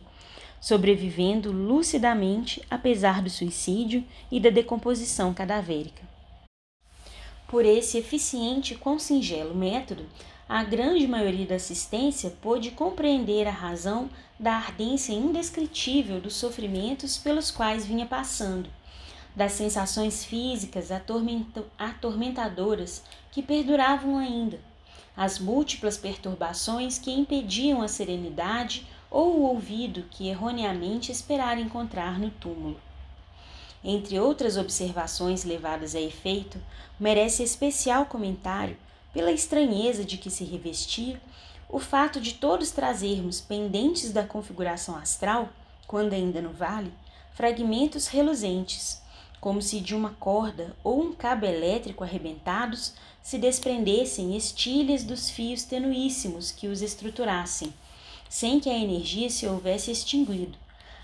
[0.61, 6.03] sobrevivendo lucidamente apesar do suicídio e da decomposição cadavérica.
[7.49, 10.07] Por esse eficiente e com singelo método,
[10.49, 17.51] a grande maioria da assistência pôde compreender a razão da ardência indescritível dos sofrimentos pelos
[17.51, 18.71] quais vinha passando
[19.39, 20.91] das sensações físicas
[21.79, 24.59] atormentadoras que perduravam ainda,
[25.19, 32.31] as múltiplas perturbações que impediam a serenidade ou o ouvido que erroneamente esperara encontrar no
[32.31, 32.81] túmulo.
[33.83, 36.61] Entre outras observações levadas a efeito,
[37.01, 38.77] merece especial comentário,
[39.13, 41.21] pela estranheza de que se revestia,
[41.69, 45.49] o fato de todos trazermos pendentes da configuração astral,
[45.89, 46.93] quando ainda no vale,
[47.35, 49.03] fragmentos reluzentes,
[49.41, 55.65] como se de uma corda ou um cabo elétrico arrebentados se desprendessem estilhas dos fios
[55.65, 57.73] tenuíssimos que os estruturassem,
[58.29, 60.57] sem que a energia se houvesse extinguido,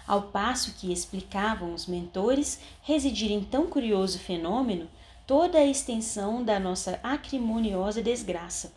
[0.06, 4.88] ao passo que explicavam os mentores residir em tão curioso fenômeno
[5.26, 8.72] toda a extensão da nossa acrimoniosa desgraça,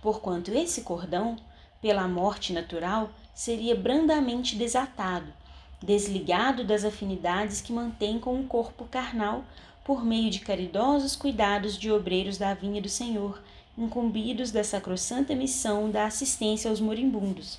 [0.00, 1.36] porquanto esse cordão,
[1.80, 5.32] pela morte natural, seria brandamente desatado,
[5.80, 9.44] desligado das afinidades que mantém com o corpo carnal
[9.84, 13.42] por meio de caridosos cuidados de obreiros da vinha do Senhor,
[13.76, 17.58] incumbidos da sacrossanta missão da assistência aos moribundos,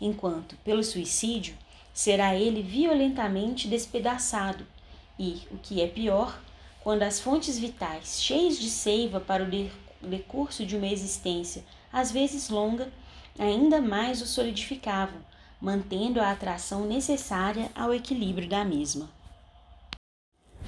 [0.00, 1.56] enquanto, pelo suicídio,
[1.92, 4.66] será ele violentamente despedaçado
[5.18, 6.38] e, o que é pior,
[6.82, 12.50] quando as fontes vitais, cheias de seiva para o decurso de uma existência, às vezes
[12.50, 12.92] longa,
[13.38, 15.20] ainda mais o solidificavam,
[15.60, 19.08] mantendo a atração necessária ao equilíbrio da mesma.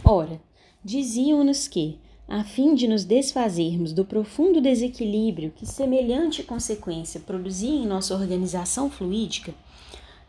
[0.02, 0.40] Ora,
[0.86, 7.84] diziam-nos que, a fim de nos desfazermos do profundo desequilíbrio que semelhante consequência produzia em
[7.84, 9.52] nossa organização fluídica,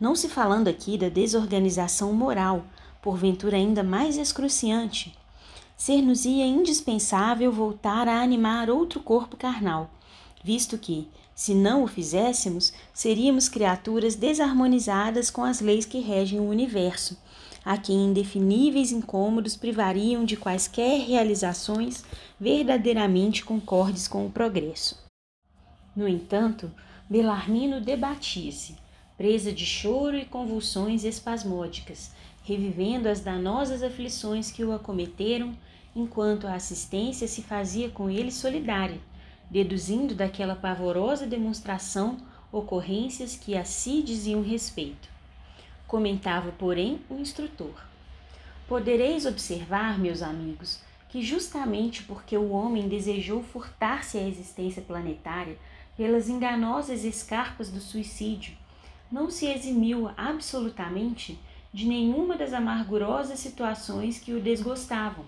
[0.00, 2.64] não se falando aqui da desorganização moral,
[3.00, 5.16] porventura ainda mais excruciante,
[5.76, 9.88] ser-nos-ia indispensável voltar a animar outro corpo carnal,
[10.42, 16.48] visto que, se não o fizéssemos, seríamos criaturas desarmonizadas com as leis que regem o
[16.48, 17.16] universo,
[17.68, 22.02] a quem indefiníveis incômodos privariam de quaisquer realizações
[22.40, 24.98] verdadeiramente concordes com o progresso.
[25.94, 26.70] No entanto,
[27.10, 28.76] Belarmino debatia-se,
[29.18, 35.52] presa de choro e convulsões espasmódicas, revivendo as danosas aflições que o acometeram,
[35.94, 39.00] enquanto a assistência se fazia com ele solidária
[39.50, 42.18] deduzindo daquela pavorosa demonstração
[42.52, 45.08] ocorrências que a si diziam respeito.
[45.88, 47.82] Comentava, porém, o instrutor.
[48.68, 55.56] Podereis observar, meus amigos, que justamente porque o homem desejou furtar-se à existência planetária
[55.96, 58.54] pelas enganosas escarpas do suicídio,
[59.10, 61.38] não se eximiu absolutamente
[61.72, 65.24] de nenhuma das amargurosas situações que o desgostavam.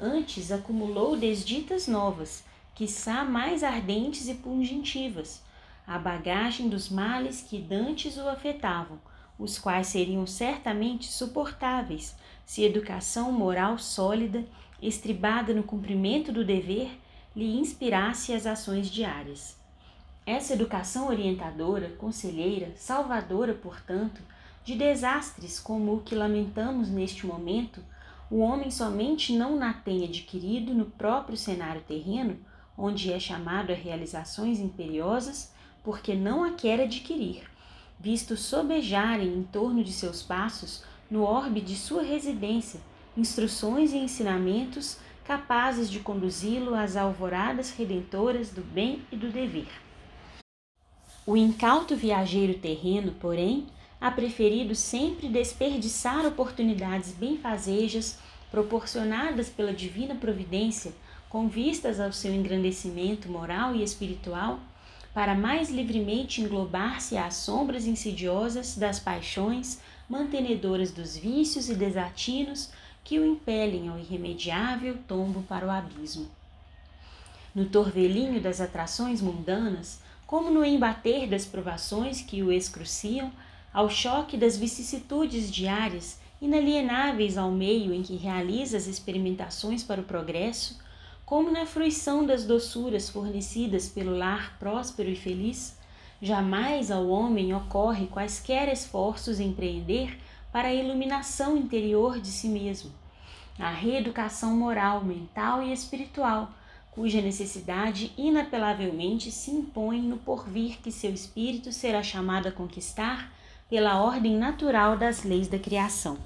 [0.00, 2.42] Antes acumulou desditas novas,
[2.74, 5.42] quiçá mais ardentes e pungentivas,
[5.86, 8.98] a bagagem dos males que dantes o afetavam,
[9.40, 14.44] os quais seriam certamente suportáveis se educação moral sólida,
[14.82, 16.90] estribada no cumprimento do dever,
[17.34, 19.56] lhe inspirasse as ações diárias.
[20.26, 24.20] Essa educação orientadora, conselheira, salvadora, portanto,
[24.64, 27.82] de desastres como o que lamentamos neste momento,
[28.30, 32.38] o homem somente não na tem adquirido no próprio cenário terreno,
[32.76, 37.49] onde é chamado a realizações imperiosas, porque não a quer adquirir,
[38.00, 42.80] visto sobejarem em torno de seus passos, no orbe de sua residência,
[43.16, 49.68] instruções e ensinamentos capazes de conduzi-lo às alvoradas redentoras do bem e do dever.
[51.26, 53.66] O incauto viajeiro terreno, porém,
[54.00, 58.18] ha preferido sempre desperdiçar oportunidades benfazejas
[58.50, 60.92] proporcionadas pela divina providência
[61.28, 64.58] com vistas ao seu engrandecimento moral e espiritual,
[65.12, 72.70] para mais livremente englobar-se às sombras insidiosas das paixões mantenedoras dos vícios e desatinos
[73.04, 76.28] que o impelem ao irremediável tombo para o abismo.
[77.54, 83.32] No torvelinho das atrações mundanas, como no embater das provações que o excruciam,
[83.72, 90.04] ao choque das vicissitudes diárias, inalienáveis ao meio em que realiza as experimentações para o
[90.04, 90.79] progresso,
[91.30, 95.78] como na fruição das doçuras fornecidas pelo lar próspero e feliz,
[96.20, 100.18] jamais ao homem ocorre quaisquer esforços empreender
[100.50, 102.90] para a iluminação interior de si mesmo,
[103.60, 106.50] a reeducação moral, mental e espiritual,
[106.90, 113.32] cuja necessidade inapelavelmente se impõe no porvir que seu espírito será chamado a conquistar
[113.68, 116.18] pela ordem natural das leis da criação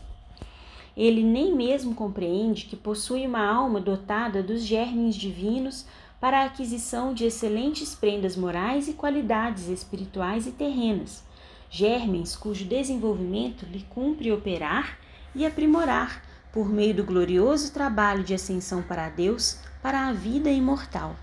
[0.97, 5.85] ele nem mesmo compreende que possui uma alma dotada dos germes divinos
[6.21, 11.23] para a aquisição de excelentes prendas morais e qualidades espirituais e terrenas,
[11.69, 14.99] germes cujo desenvolvimento lhe cumpre operar
[15.35, 21.17] e aprimorar por meio do glorioso trabalho de ascensão para Deus, para a vida imortal.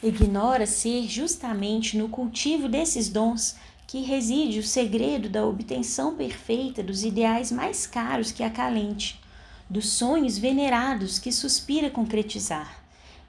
[0.00, 7.04] Ignora ser justamente no cultivo desses dons que reside o segredo da obtenção perfeita dos
[7.04, 9.20] ideais mais caros que acalente,
[9.68, 12.82] dos sonhos venerados que suspira concretizar,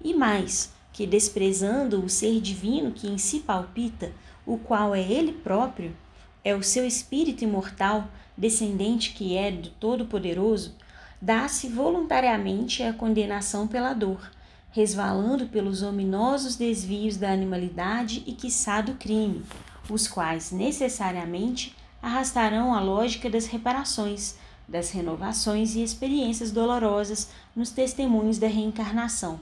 [0.04, 4.12] e mais, que desprezando o ser divino que em si palpita,
[4.46, 5.96] o qual é ele próprio,
[6.44, 10.74] é o seu espírito imortal, descendente que é do Todo-Poderoso,
[11.22, 14.32] dá-se voluntariamente à condenação pela dor,
[14.72, 19.44] resvalando pelos ominosos desvios da animalidade e quiçá do crime,
[19.90, 24.36] os quais necessariamente arrastarão a lógica das reparações,
[24.68, 29.40] das renovações e experiências dolorosas nos testemunhos da reencarnação.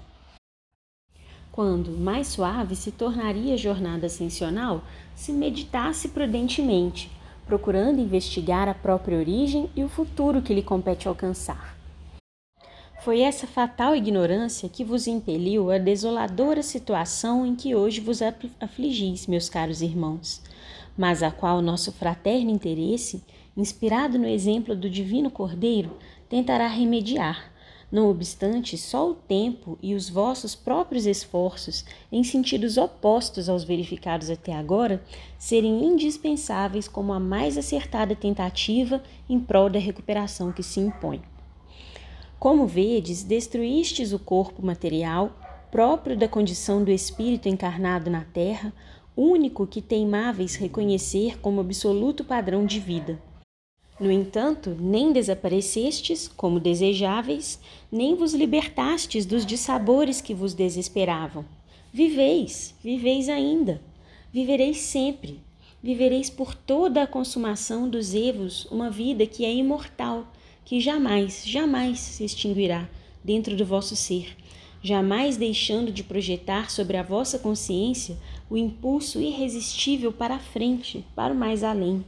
[1.51, 4.83] Quando mais suave se tornaria a jornada ascensional
[5.15, 7.11] se meditasse prudentemente,
[7.45, 11.82] procurando investigar a própria origem e o futuro que lhe compete alcançar.
[13.03, 18.21] Foi essa fatal ignorância que vos impeliu à desoladora situação em que hoje vos
[18.61, 20.41] afligis, meus caros irmãos,
[20.97, 23.21] mas a qual nosso fraterno interesse,
[23.57, 25.97] inspirado no exemplo do Divino Cordeiro,
[26.29, 27.51] tentará remediar.
[27.91, 34.29] Não obstante, só o tempo e os vossos próprios esforços, em sentidos opostos aos verificados
[34.29, 35.03] até agora,
[35.37, 41.21] serem indispensáveis como a mais acertada tentativa em prol da recuperação que se impõe.
[42.43, 45.31] Como vedes, destruístes o corpo material,
[45.71, 48.73] próprio da condição do espírito encarnado na terra,
[49.15, 53.17] único que teimáveis reconhecer como absoluto padrão de vida.
[53.97, 61.45] No entanto, nem desaparecestes, como desejáveis, nem vos libertastes dos dissabores que vos desesperavam.
[61.93, 63.81] Viveis, viveis ainda,
[64.33, 65.39] vivereis sempre,
[65.81, 70.27] vivereis por toda a consumação dos evos uma vida que é imortal
[70.65, 72.89] que jamais, jamais se extinguirá
[73.23, 74.35] dentro do vosso ser,
[74.81, 78.17] jamais deixando de projetar sobre a vossa consciência
[78.49, 82.03] o impulso irresistível para a frente, para o mais além.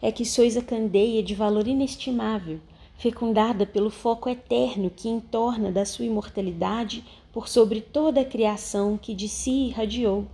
[0.00, 2.60] É que sois a candeia de valor inestimável,
[2.96, 9.14] fecundada pelo foco eterno que entorna da sua imortalidade por sobre toda a criação que
[9.14, 10.26] de si irradiou,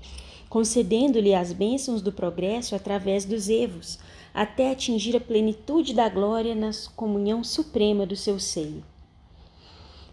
[0.49, 3.99] concedendo-lhe as bênçãos do progresso através dos evos,
[4.33, 8.83] até atingir a plenitude da glória na comunhão suprema do seu seio.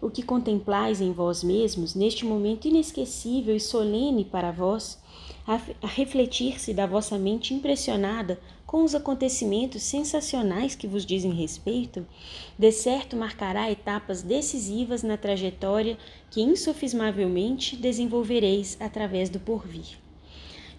[0.02, 5.00] O que contemplais em vós mesmos, neste momento inesquecível e solene para vós,
[5.48, 12.06] a refletir-se da vossa mente impressionada com os acontecimentos sensacionais que vos dizem respeito,
[12.60, 15.98] de certo marcará etapas decisivas na trajetória
[16.30, 19.98] que insofismavelmente desenvolvereis através do porvir.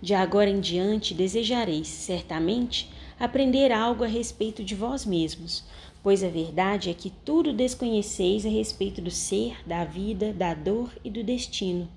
[0.02, 5.64] De agora em diante desejareis, certamente, aprender algo a respeito de vós mesmos,
[6.02, 10.92] pois a verdade é que tudo desconheceis a respeito do ser, da vida, da dor
[11.04, 11.88] e do destino.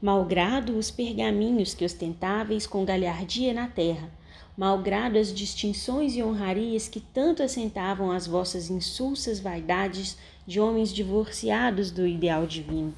[0.00, 4.10] Malgrado os pergaminhos que ostentáveis com galhardia na terra,
[4.56, 10.16] malgrado as distinções e honrarias que tanto assentavam as vossas insulsas vaidades
[10.46, 12.94] de homens divorciados do ideal divino.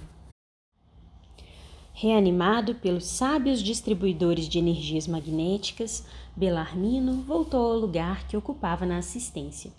[1.94, 6.04] Reanimado pelos sábios distribuidores de energias magnéticas,
[6.34, 9.72] Belarmino voltou ao lugar que ocupava na assistência,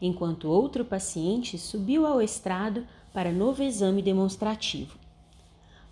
[0.00, 4.98] enquanto outro paciente subiu ao estrado para novo exame demonstrativo.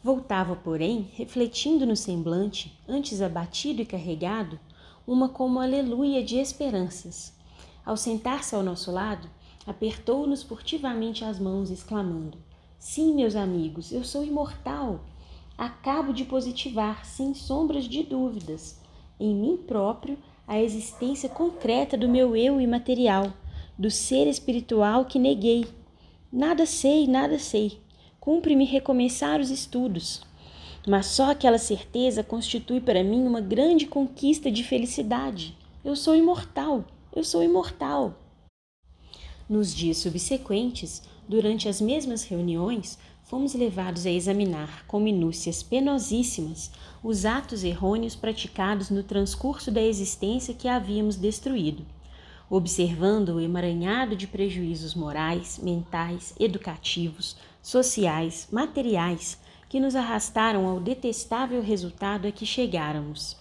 [0.02, 4.58] Voltava, porém, refletindo no semblante, antes abatido e carregado,
[5.06, 7.34] uma como aleluia de esperanças.
[7.84, 9.28] Ao sentar-se ao nosso lado,
[9.66, 12.38] apertou-nos furtivamente as mãos, exclamando:
[12.78, 15.00] Sim, meus amigos, eu sou imortal!
[15.56, 18.78] acabo de positivar, sem sombras de dúvidas,
[19.18, 23.32] em mim próprio a existência concreta do meu eu imaterial,
[23.78, 25.66] do ser espiritual que neguei.
[26.32, 27.78] Nada sei, nada sei.
[28.20, 30.22] Cumpre-me recomeçar os estudos.
[30.86, 35.56] Mas só aquela certeza constitui para mim uma grande conquista de felicidade.
[35.84, 38.14] Eu sou imortal, eu sou imortal.
[39.48, 46.70] Nos dias subsequentes, durante as mesmas reuniões, fomos levados a examinar com minúcias penosíssimas
[47.02, 51.84] os atos errôneos praticados no transcurso da existência que havíamos destruído,
[52.48, 61.60] observando o emaranhado de prejuízos morais, mentais, educativos, sociais, materiais que nos arrastaram ao detestável
[61.60, 63.36] resultado a que chegáramos.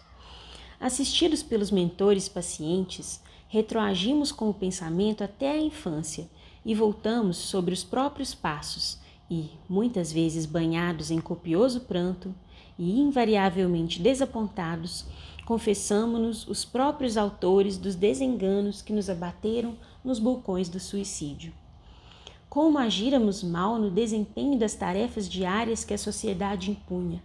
[0.79, 6.27] Assistidos pelos mentores pacientes, retroagimos com o pensamento até a infância
[6.65, 12.33] e voltamos sobre os próprios passos e, muitas vezes banhados em copioso pranto
[12.77, 15.05] e invariavelmente desapontados,
[15.45, 21.53] confessamo-nos os próprios autores dos desenganos que nos abateram nos balcões do suicídio.
[22.49, 27.21] Como agíramos mal no desempenho das tarefas diárias que a sociedade impunha.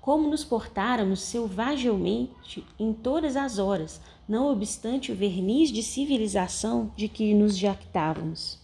[0.00, 7.08] Como nos portáramos selvagelmente em todas as horas, não obstante o verniz de civilização de
[7.08, 8.63] que nos jactávamos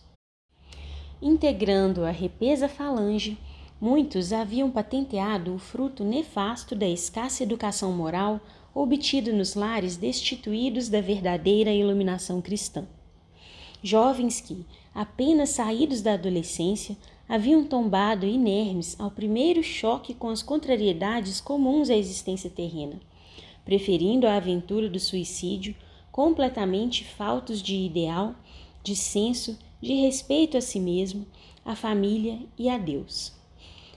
[1.23, 3.39] integrando a repesa falange,
[3.81, 8.41] muitos haviam patenteado o fruto nefasto da escassa educação moral
[8.75, 12.87] obtido nos lares destituídos da verdadeira iluminação cristã.
[13.83, 14.65] Jovens que,
[14.95, 16.97] apenas saídos da adolescência,
[17.29, 23.01] haviam tombado inermes ao primeiro choque com as contrariedades comuns à existência terrena,
[23.65, 25.75] preferindo a aventura do suicídio,
[26.11, 28.35] completamente faltos de ideal,
[28.83, 31.27] de senso, de respeito a si mesmo,
[31.65, 33.33] à família e a Deus.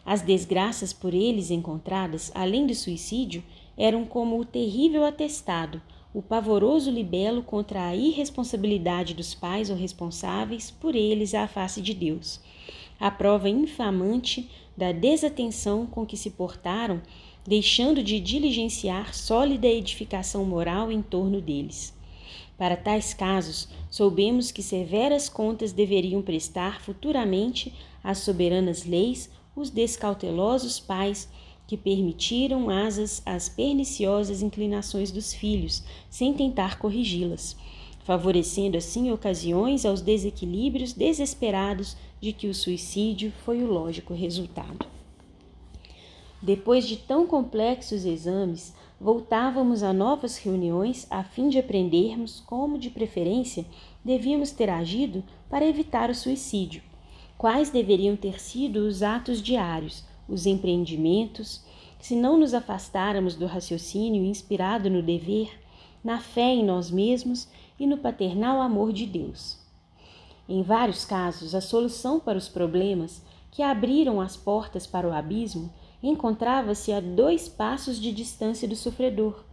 [0.06, 3.44] As desgraças por eles encontradas, além do suicídio,
[3.78, 5.82] eram como o terrível atestado,
[6.14, 11.94] o pavoroso libelo contra a irresponsabilidade dos pais ou responsáveis por eles à face de
[11.94, 12.40] Deus,
[13.00, 17.02] a prova infamante da desatenção com que se portaram,
[17.46, 21.94] deixando de diligenciar sólida edificação moral em torno deles.
[22.58, 27.72] Para tais casos, soubemos que severas contas deveriam prestar futuramente
[28.04, 31.30] às soberanas leis os descautelosos pais
[31.68, 37.56] que permitiram asas às perniciosas inclinações dos filhos, sem tentar corrigi-las,
[38.04, 44.88] favorecendo assim ocasiões aos desequilíbrios desesperados de que o suicídio foi o lógico resultado.
[46.42, 48.74] Depois de tão complexos exames,
[49.04, 53.66] voltávamos a novas reuniões a fim de aprendermos como, de preferência,
[54.04, 56.82] devíamos ter agido para evitar o suicídio
[57.44, 61.62] quais deveriam ter sido os atos diários, os empreendimentos,
[62.00, 65.52] se não nos afastáramos do raciocínio inspirado no dever,
[66.02, 69.58] na fé em nós mesmos e no paternal amor de Deus.
[70.48, 75.70] Em vários casos, a solução para os problemas que abriram as portas para o abismo
[76.04, 79.46] encontrava-se a dois passos de distância do sofredor.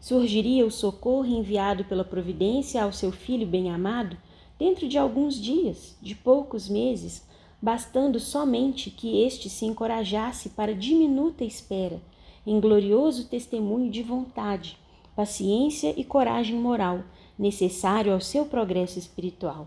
[0.00, 4.16] Surgiria o socorro enviado pela providência ao seu filho bem-amado
[4.58, 7.26] dentro de alguns dias, de poucos meses,
[7.60, 12.00] bastando somente que este se encorajasse para diminuta espera,
[12.46, 14.78] em glorioso testemunho de vontade,
[15.16, 17.02] paciência e coragem moral,
[17.38, 19.66] necessário ao seu progresso espiritual.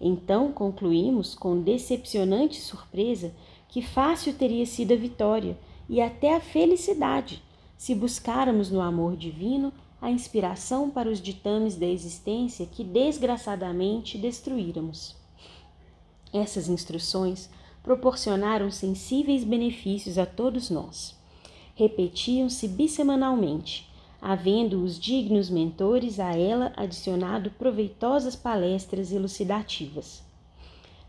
[0.00, 3.34] Então concluímos com decepcionante surpresa
[3.68, 5.58] que fácil teria sido a vitória
[5.88, 7.42] e até a felicidade
[7.76, 15.16] se buscáramos no amor divino a inspiração para os ditames da existência que desgraçadamente destruíramos.
[16.32, 17.48] Essas instruções
[17.82, 21.16] proporcionaram sensíveis benefícios a todos nós.
[21.74, 23.88] Repetiam-se bissemanalmente,
[24.20, 30.27] havendo os dignos mentores a ela adicionado proveitosas palestras elucidativas.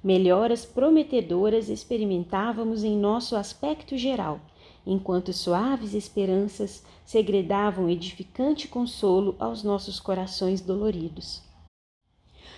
[0.04, 4.40] Melhoras prometedoras experimentávamos em nosso aspecto geral
[4.86, 11.44] enquanto suaves esperanças segredavam edificante consolo aos nossos corações doloridos.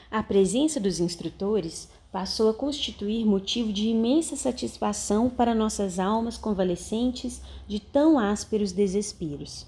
[0.10, 7.42] A presença dos instrutores passou a constituir motivo de imensa satisfação para nossas almas convalescentes
[7.68, 9.66] de tão ásperos desesperos.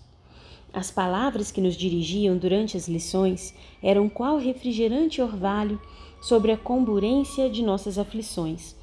[0.74, 5.80] As palavras que nos dirigiam durante as lições eram qual refrigerante orvalho
[6.24, 8.78] sobre a comburência de nossas aflições,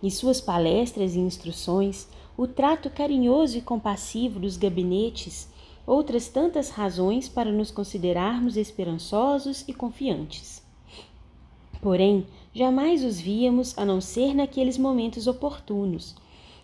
[0.00, 5.48] e suas palestras e instruções o trato carinhoso e compassivo dos gabinetes,
[5.84, 10.62] outras tantas razões para nos considerarmos esperançosos e confiantes.
[11.82, 16.14] Porém, jamais os víamos a não ser naqueles momentos oportunos,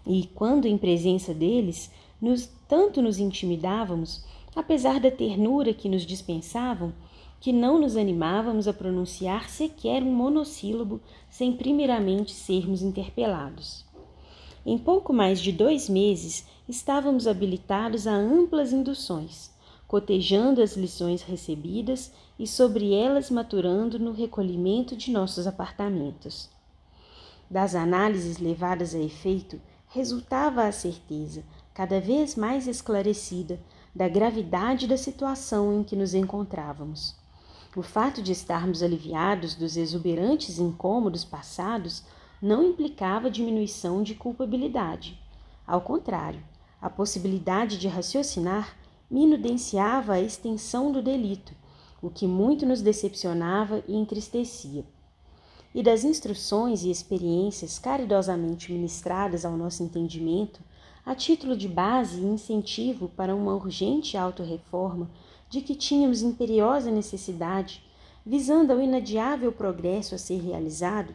[0.07, 4.25] e quando em presença deles, nos, tanto nos intimidávamos,
[4.55, 6.93] apesar da ternura que nos dispensavam,
[7.41, 13.85] que não nos animávamos a pronunciar sequer um monossílabo sem primeiramente sermos interpelados.
[14.65, 19.51] Em pouco mais de dois meses, estávamos habilitados a amplas induções,
[19.89, 26.51] cotejando as lições recebidas e sobre elas maturando no recolhimento de nossos apartamentos.
[27.51, 33.59] Das análises levadas a efeito, resultava a certeza, cada vez mais esclarecida,
[33.95, 37.20] da gravidade da situação em que nos encontrávamos.
[37.77, 42.03] O fato de estarmos aliviados dos exuberantes incômodos passados
[42.43, 45.17] não implicava diminuição de culpabilidade.
[45.65, 46.43] Ao contrário,
[46.83, 48.77] a possibilidade de raciocinar
[49.09, 51.55] minudenciava a extensão do delito,
[52.03, 54.85] o que muito nos decepcionava e entristecia.
[55.73, 60.61] E das instruções e experiências caridosamente ministradas ao nosso entendimento,
[61.07, 65.09] a título de base e incentivo para uma urgente autorreforma
[65.51, 67.83] de que tínhamos imperiosa necessidade,
[68.25, 71.13] visando ao inadiável progresso a ser realizado,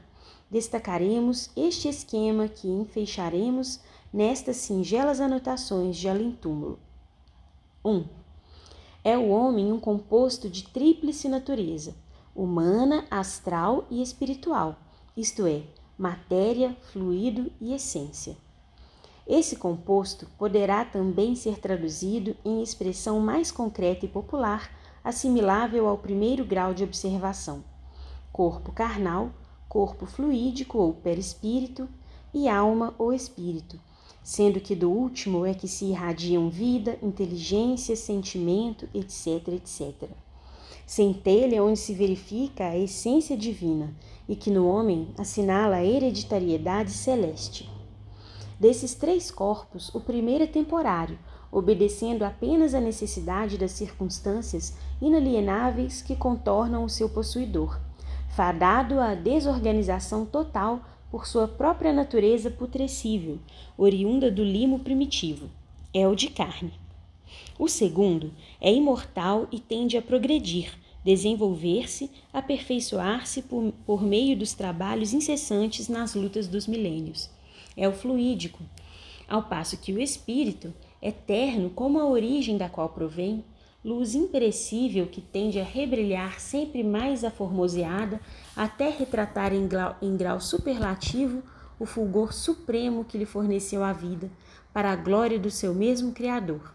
[0.51, 3.79] destacaremos este esquema que enfeixaremos
[4.13, 6.77] nestas singelas anotações de além-túmulo.
[7.83, 7.89] 1.
[7.89, 8.05] Um,
[9.03, 11.95] é o homem um composto de tríplice natureza,
[12.35, 14.75] humana, astral e espiritual,
[15.15, 15.63] isto é,
[15.97, 18.35] matéria, fluido e essência.
[19.27, 24.69] Esse composto poderá também ser traduzido em expressão mais concreta e popular,
[25.03, 27.63] assimilável ao primeiro grau de observação:
[28.31, 29.31] corpo carnal,
[29.67, 31.89] corpo fluídico ou perispírito
[32.31, 33.79] e alma ou espírito,
[34.23, 40.07] sendo que do último é que se irradiam vida, inteligência, sentimento, etc, etc.
[40.85, 43.91] centelha onde se verifica a essência divina
[44.29, 47.74] e que no homem assinala a hereditariedade celeste.
[48.65, 51.19] Desses três corpos, o primeiro é temporário,
[51.51, 57.79] obedecendo apenas à necessidade das circunstâncias inalienáveis que contornam o seu possuidor,
[58.35, 63.37] fadado à desorganização total por sua própria natureza putrescível,
[63.77, 65.47] oriunda do limo primitivo.
[65.93, 66.73] É o de carne.
[67.59, 75.13] O segundo é imortal e tende a progredir, desenvolver-se, aperfeiçoar-se por, por meio dos trabalhos
[75.13, 77.34] incessantes nas lutas dos milênios.
[77.75, 78.63] É o fluídico,
[79.27, 83.43] ao passo que o espírito, eterno como a origem da qual provém,
[83.83, 88.19] luz imperecível que tende a rebrilhar sempre mais aformoseada
[88.55, 91.43] até retratar em grau, em grau superlativo
[91.79, 94.29] o fulgor supremo que lhe forneceu a vida,
[94.73, 96.73] para a glória do seu mesmo Criador.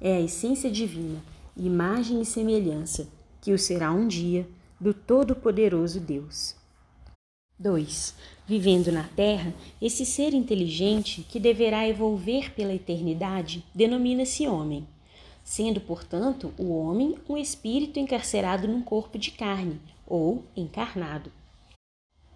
[0.00, 1.22] É a essência divina,
[1.56, 3.08] imagem e semelhança,
[3.40, 4.46] que o será um dia,
[4.80, 6.54] do Todo-Poderoso Deus.
[7.58, 8.14] 2.
[8.48, 14.86] Vivendo na Terra, esse ser inteligente que deverá evolver pela eternidade denomina-se homem,
[15.42, 21.32] sendo, portanto, o homem um espírito encarcerado num corpo de carne, ou encarnado.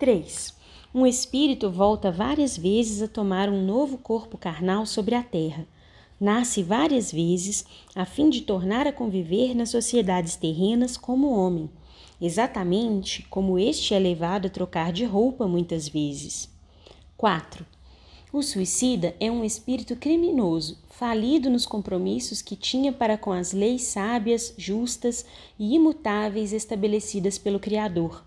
[0.01, 0.53] 3.
[0.93, 5.65] Um espírito volta várias vezes a tomar um novo corpo carnal sobre a terra.
[6.21, 7.64] Nasce várias vezes
[7.95, 11.71] a fim de tornar a conviver nas sociedades terrenas como homem,
[12.21, 16.51] exatamente como este é levado a trocar de roupa muitas vezes.
[17.16, 17.64] 4.
[18.33, 23.85] O suicida é um espírito criminoso, falido nos compromissos que tinha para com as leis
[23.85, 25.25] sábias, justas
[25.59, 28.23] e imutáveis estabelecidas pelo Criador,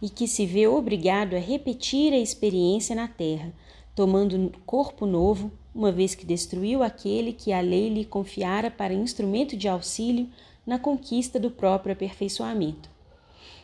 [0.00, 3.52] e que se vê obrigado a repetir a experiência na terra,
[3.94, 9.56] tomando corpo novo, uma vez que destruiu aquele que a lei lhe confiara para instrumento
[9.56, 10.28] de auxílio
[10.66, 12.92] na conquista do próprio aperfeiçoamento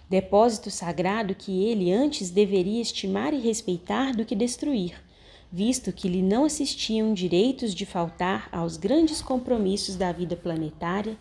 [0.08, 4.94] depósito sagrado que ele antes deveria estimar e respeitar do que destruir,
[5.52, 11.16] visto que lhe não assistiam direitos de faltar aos grandes compromissos da vida planetária,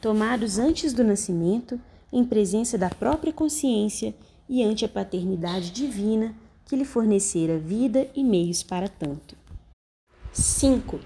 [0.00, 1.80] tomados antes do nascimento,
[2.12, 4.14] em presença da própria consciência
[4.48, 6.34] e ante a paternidade divina
[6.66, 9.41] que lhe fornecera vida e meios para tanto.
[10.32, 10.98] 5.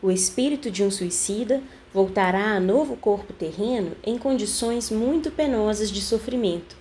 [0.00, 1.60] O espírito de um suicida
[1.92, 6.76] voltará a novo corpo terreno em condições muito penosas de sofrimento,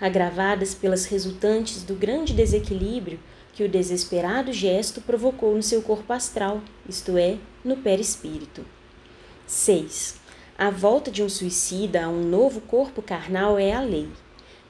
[0.00, 3.20] agravadas pelas resultantes do grande desequilíbrio
[3.52, 8.64] que o desesperado gesto provocou no seu corpo astral, isto é, no perispírito.
[9.46, 10.16] 6.
[10.56, 14.08] A volta de um suicida a um novo corpo carnal é a lei.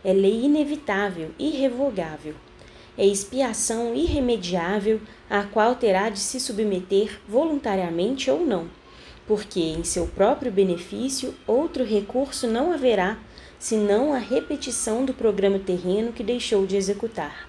[0.02, 2.34] É lei inevitável, irrevogável.
[2.96, 8.68] É expiação irremediável à qual terá de se submeter voluntariamente ou não
[9.26, 13.18] porque em seu próprio benefício outro recurso não haverá
[13.58, 17.48] senão a repetição do programa terreno que deixou de executar.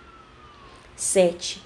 [0.96, 1.62] 7.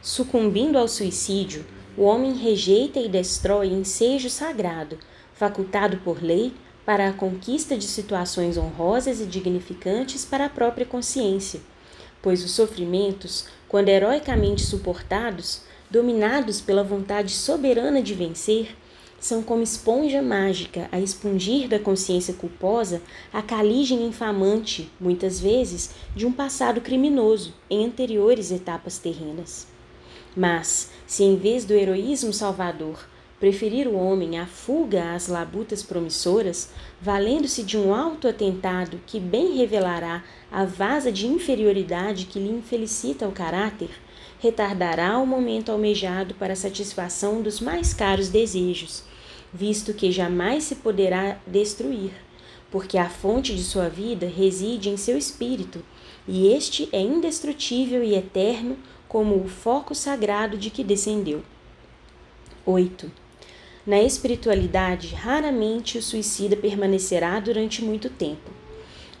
[0.00, 1.64] Sucumbindo ao suicídio,
[1.96, 4.98] o homem rejeita e destrói ensejo sagrado,
[5.32, 6.52] facultado por lei
[6.86, 11.60] para a conquista de situações honrosas e dignificantes para a própria consciência,
[12.24, 15.60] pois os sofrimentos, quando heroicamente suportados,
[15.90, 18.74] dominados pela vontade soberana de vencer,
[19.20, 26.24] são como esponja mágica a expungir da consciência culposa a caligem infamante, muitas vezes, de
[26.24, 29.66] um passado criminoso em anteriores etapas terrenas.
[30.34, 33.06] Mas, se em vez do heroísmo salvador
[33.40, 36.70] preferir o homem à fuga às labutas promissoras,
[37.00, 43.28] valendo-se de um alto atentado que bem revelará a vasa de inferioridade que lhe infelicita
[43.28, 43.90] o caráter,
[44.38, 49.02] retardará o momento almejado para a satisfação dos mais caros desejos,
[49.52, 52.12] visto que jamais se poderá destruir,
[52.70, 55.84] porque a fonte de sua vida reside em seu espírito,
[56.26, 58.76] e este é indestrutível e eterno
[59.08, 61.42] como o foco sagrado de que descendeu.
[62.66, 63.23] 8.
[63.86, 68.50] Na espiritualidade, raramente o suicida permanecerá durante muito tempo.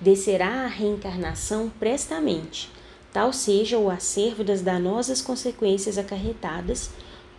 [0.00, 2.70] Descerá a reencarnação prestamente,
[3.12, 6.88] tal seja o acervo das danosas consequências acarretadas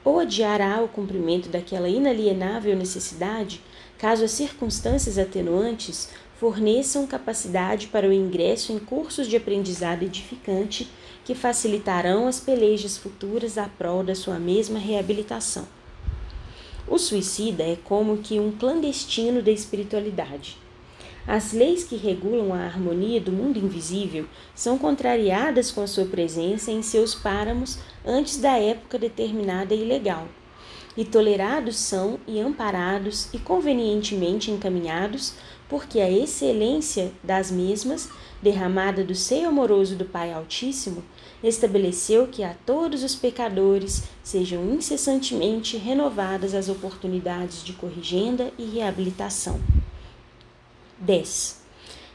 [0.04, 3.60] ou adiará o cumprimento daquela inalienável necessidade,
[3.98, 6.10] caso as circunstâncias atenuantes
[6.40, 10.88] forneçam capacidade para o ingresso em cursos de aprendizado edificante
[11.24, 15.68] que facilitarão as pelejas futuras à prol da sua mesma reabilitação.
[16.88, 20.58] O suicida é como que um clandestino da espiritualidade.
[21.28, 26.72] As leis que regulam a harmonia do mundo invisível são contrariadas com a sua presença
[26.72, 30.28] em seus páramos antes da época determinada e legal.
[30.98, 35.34] e tolerados são e amparados e convenientemente encaminhados,
[35.68, 38.10] porque a excelência das mesmas,
[38.42, 41.04] derramada do seio amoroso do Pai Altíssimo,
[41.48, 49.60] estabeleceu que a todos os pecadores sejam incessantemente renovadas as oportunidades de corrigenda e reabilitação.
[51.00, 51.62] 10.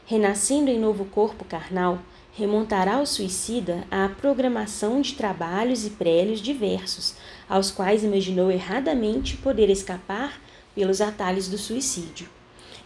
[0.05, 1.99] Renascendo em novo corpo carnal,
[2.33, 7.15] remontará o suicida à programação de trabalhos e prélios diversos,
[7.47, 10.41] aos quais imaginou erradamente poder escapar
[10.73, 12.27] pelos atalhos do suicídio.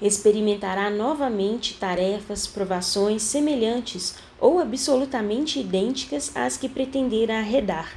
[0.01, 4.15] Experimentará novamente tarefas, provações semelhantes
[4.45, 7.95] ou absolutamente idênticas às que pretendera arredar.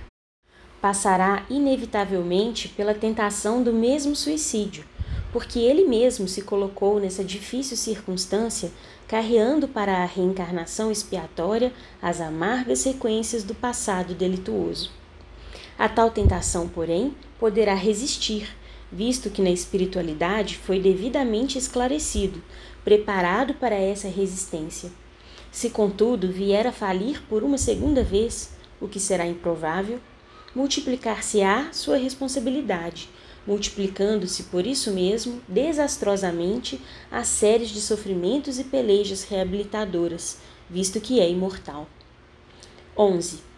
[0.80, 4.82] Passará inevitavelmente pela tentação do mesmo suicídio,
[5.30, 8.72] porque ele mesmo se colocou nessa difícil circunstância,
[9.06, 11.70] carreando para a reencarnação expiatória
[12.00, 14.90] as amargas sequências do passado delituoso.
[15.78, 18.56] A tal tentação, porém, poderá resistir,
[18.90, 22.42] visto que na espiritualidade foi devidamente esclarecido,
[22.82, 24.90] preparado para essa resistência.
[25.50, 29.98] Se, contudo, vier a falir por uma segunda vez, o que será improvável,
[30.54, 33.08] multiplicar-se-á sua responsabilidade,
[33.46, 36.80] multiplicando-se por isso mesmo, desastrosamente,
[37.10, 40.38] as séries de sofrimentos e pelejas reabilitadoras,
[40.68, 41.88] visto que é imortal.
[42.96, 43.48] 11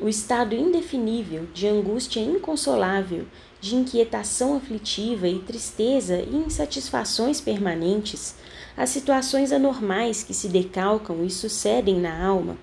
[0.00, 3.26] o estado indefinível de angústia inconsolável,
[3.60, 8.36] de inquietação aflitiva e tristeza e insatisfações permanentes,
[8.76, 12.56] as situações anormais que se decalcam e sucedem na alma,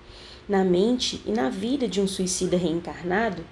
[0.48, 3.44] na mente e na vida de um suicida reencarnado,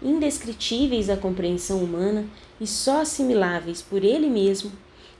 [0.00, 2.26] indescritíveis à compreensão humana
[2.60, 4.70] e só assimiláveis por ele mesmo,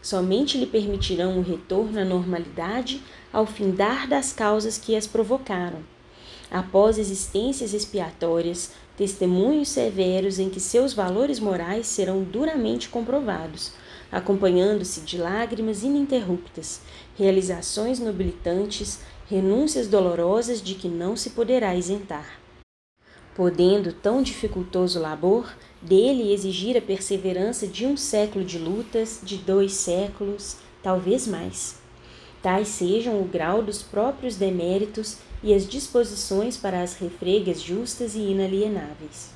[0.01, 3.03] somente lhe permitirão o retorno à normalidade
[3.33, 5.81] ao findar das causas que as provocaram.
[6.51, 8.73] Após existências expiatórias,
[9.03, 13.73] testemunhos severos em que seus valores morais serão duramente comprovados,
[14.13, 16.83] acompanhando-se de lágrimas ininterruptas,
[17.19, 22.39] realizações nobilitantes, renúncias dolorosas de que não se poderá isentar.
[23.35, 29.73] Podendo tão dificultoso labor dele exigir a perseverança de um século de lutas, de dois
[29.73, 31.81] séculos, talvez mais.
[32.41, 38.21] Tais sejam o grau dos próprios deméritos e as disposições para as refregas justas e
[38.21, 39.31] inalienáveis.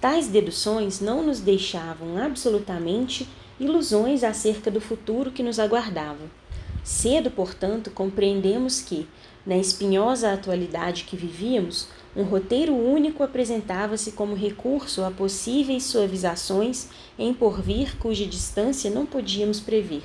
[0.00, 6.30] Tais deduções não nos deixavam absolutamente ilusões acerca do futuro que nos aguardava.
[6.82, 9.08] Cedo, portanto, compreendemos que,
[9.46, 16.88] na espinhosa atualidade que vivíamos, um roteiro único apresentava-se como recurso a possíveis suavizações
[17.18, 20.02] em porvir cuja distância não podíamos prever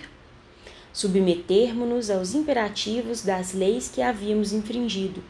[0.94, 5.24] submetermos-nos aos imperativos das leis que havíamos infringido,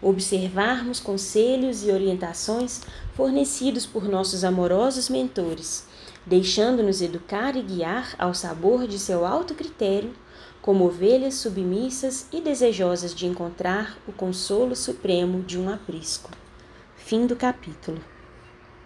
[0.00, 2.82] observarmos conselhos e orientações
[3.14, 5.86] fornecidos por nossos amorosos mentores,
[6.26, 10.12] deixando-nos educar e guiar ao sabor de seu alto critério,
[10.60, 16.30] como ovelhas submissas e desejosas de encontrar o consolo supremo de um aprisco.
[16.96, 18.13] Fim do capítulo.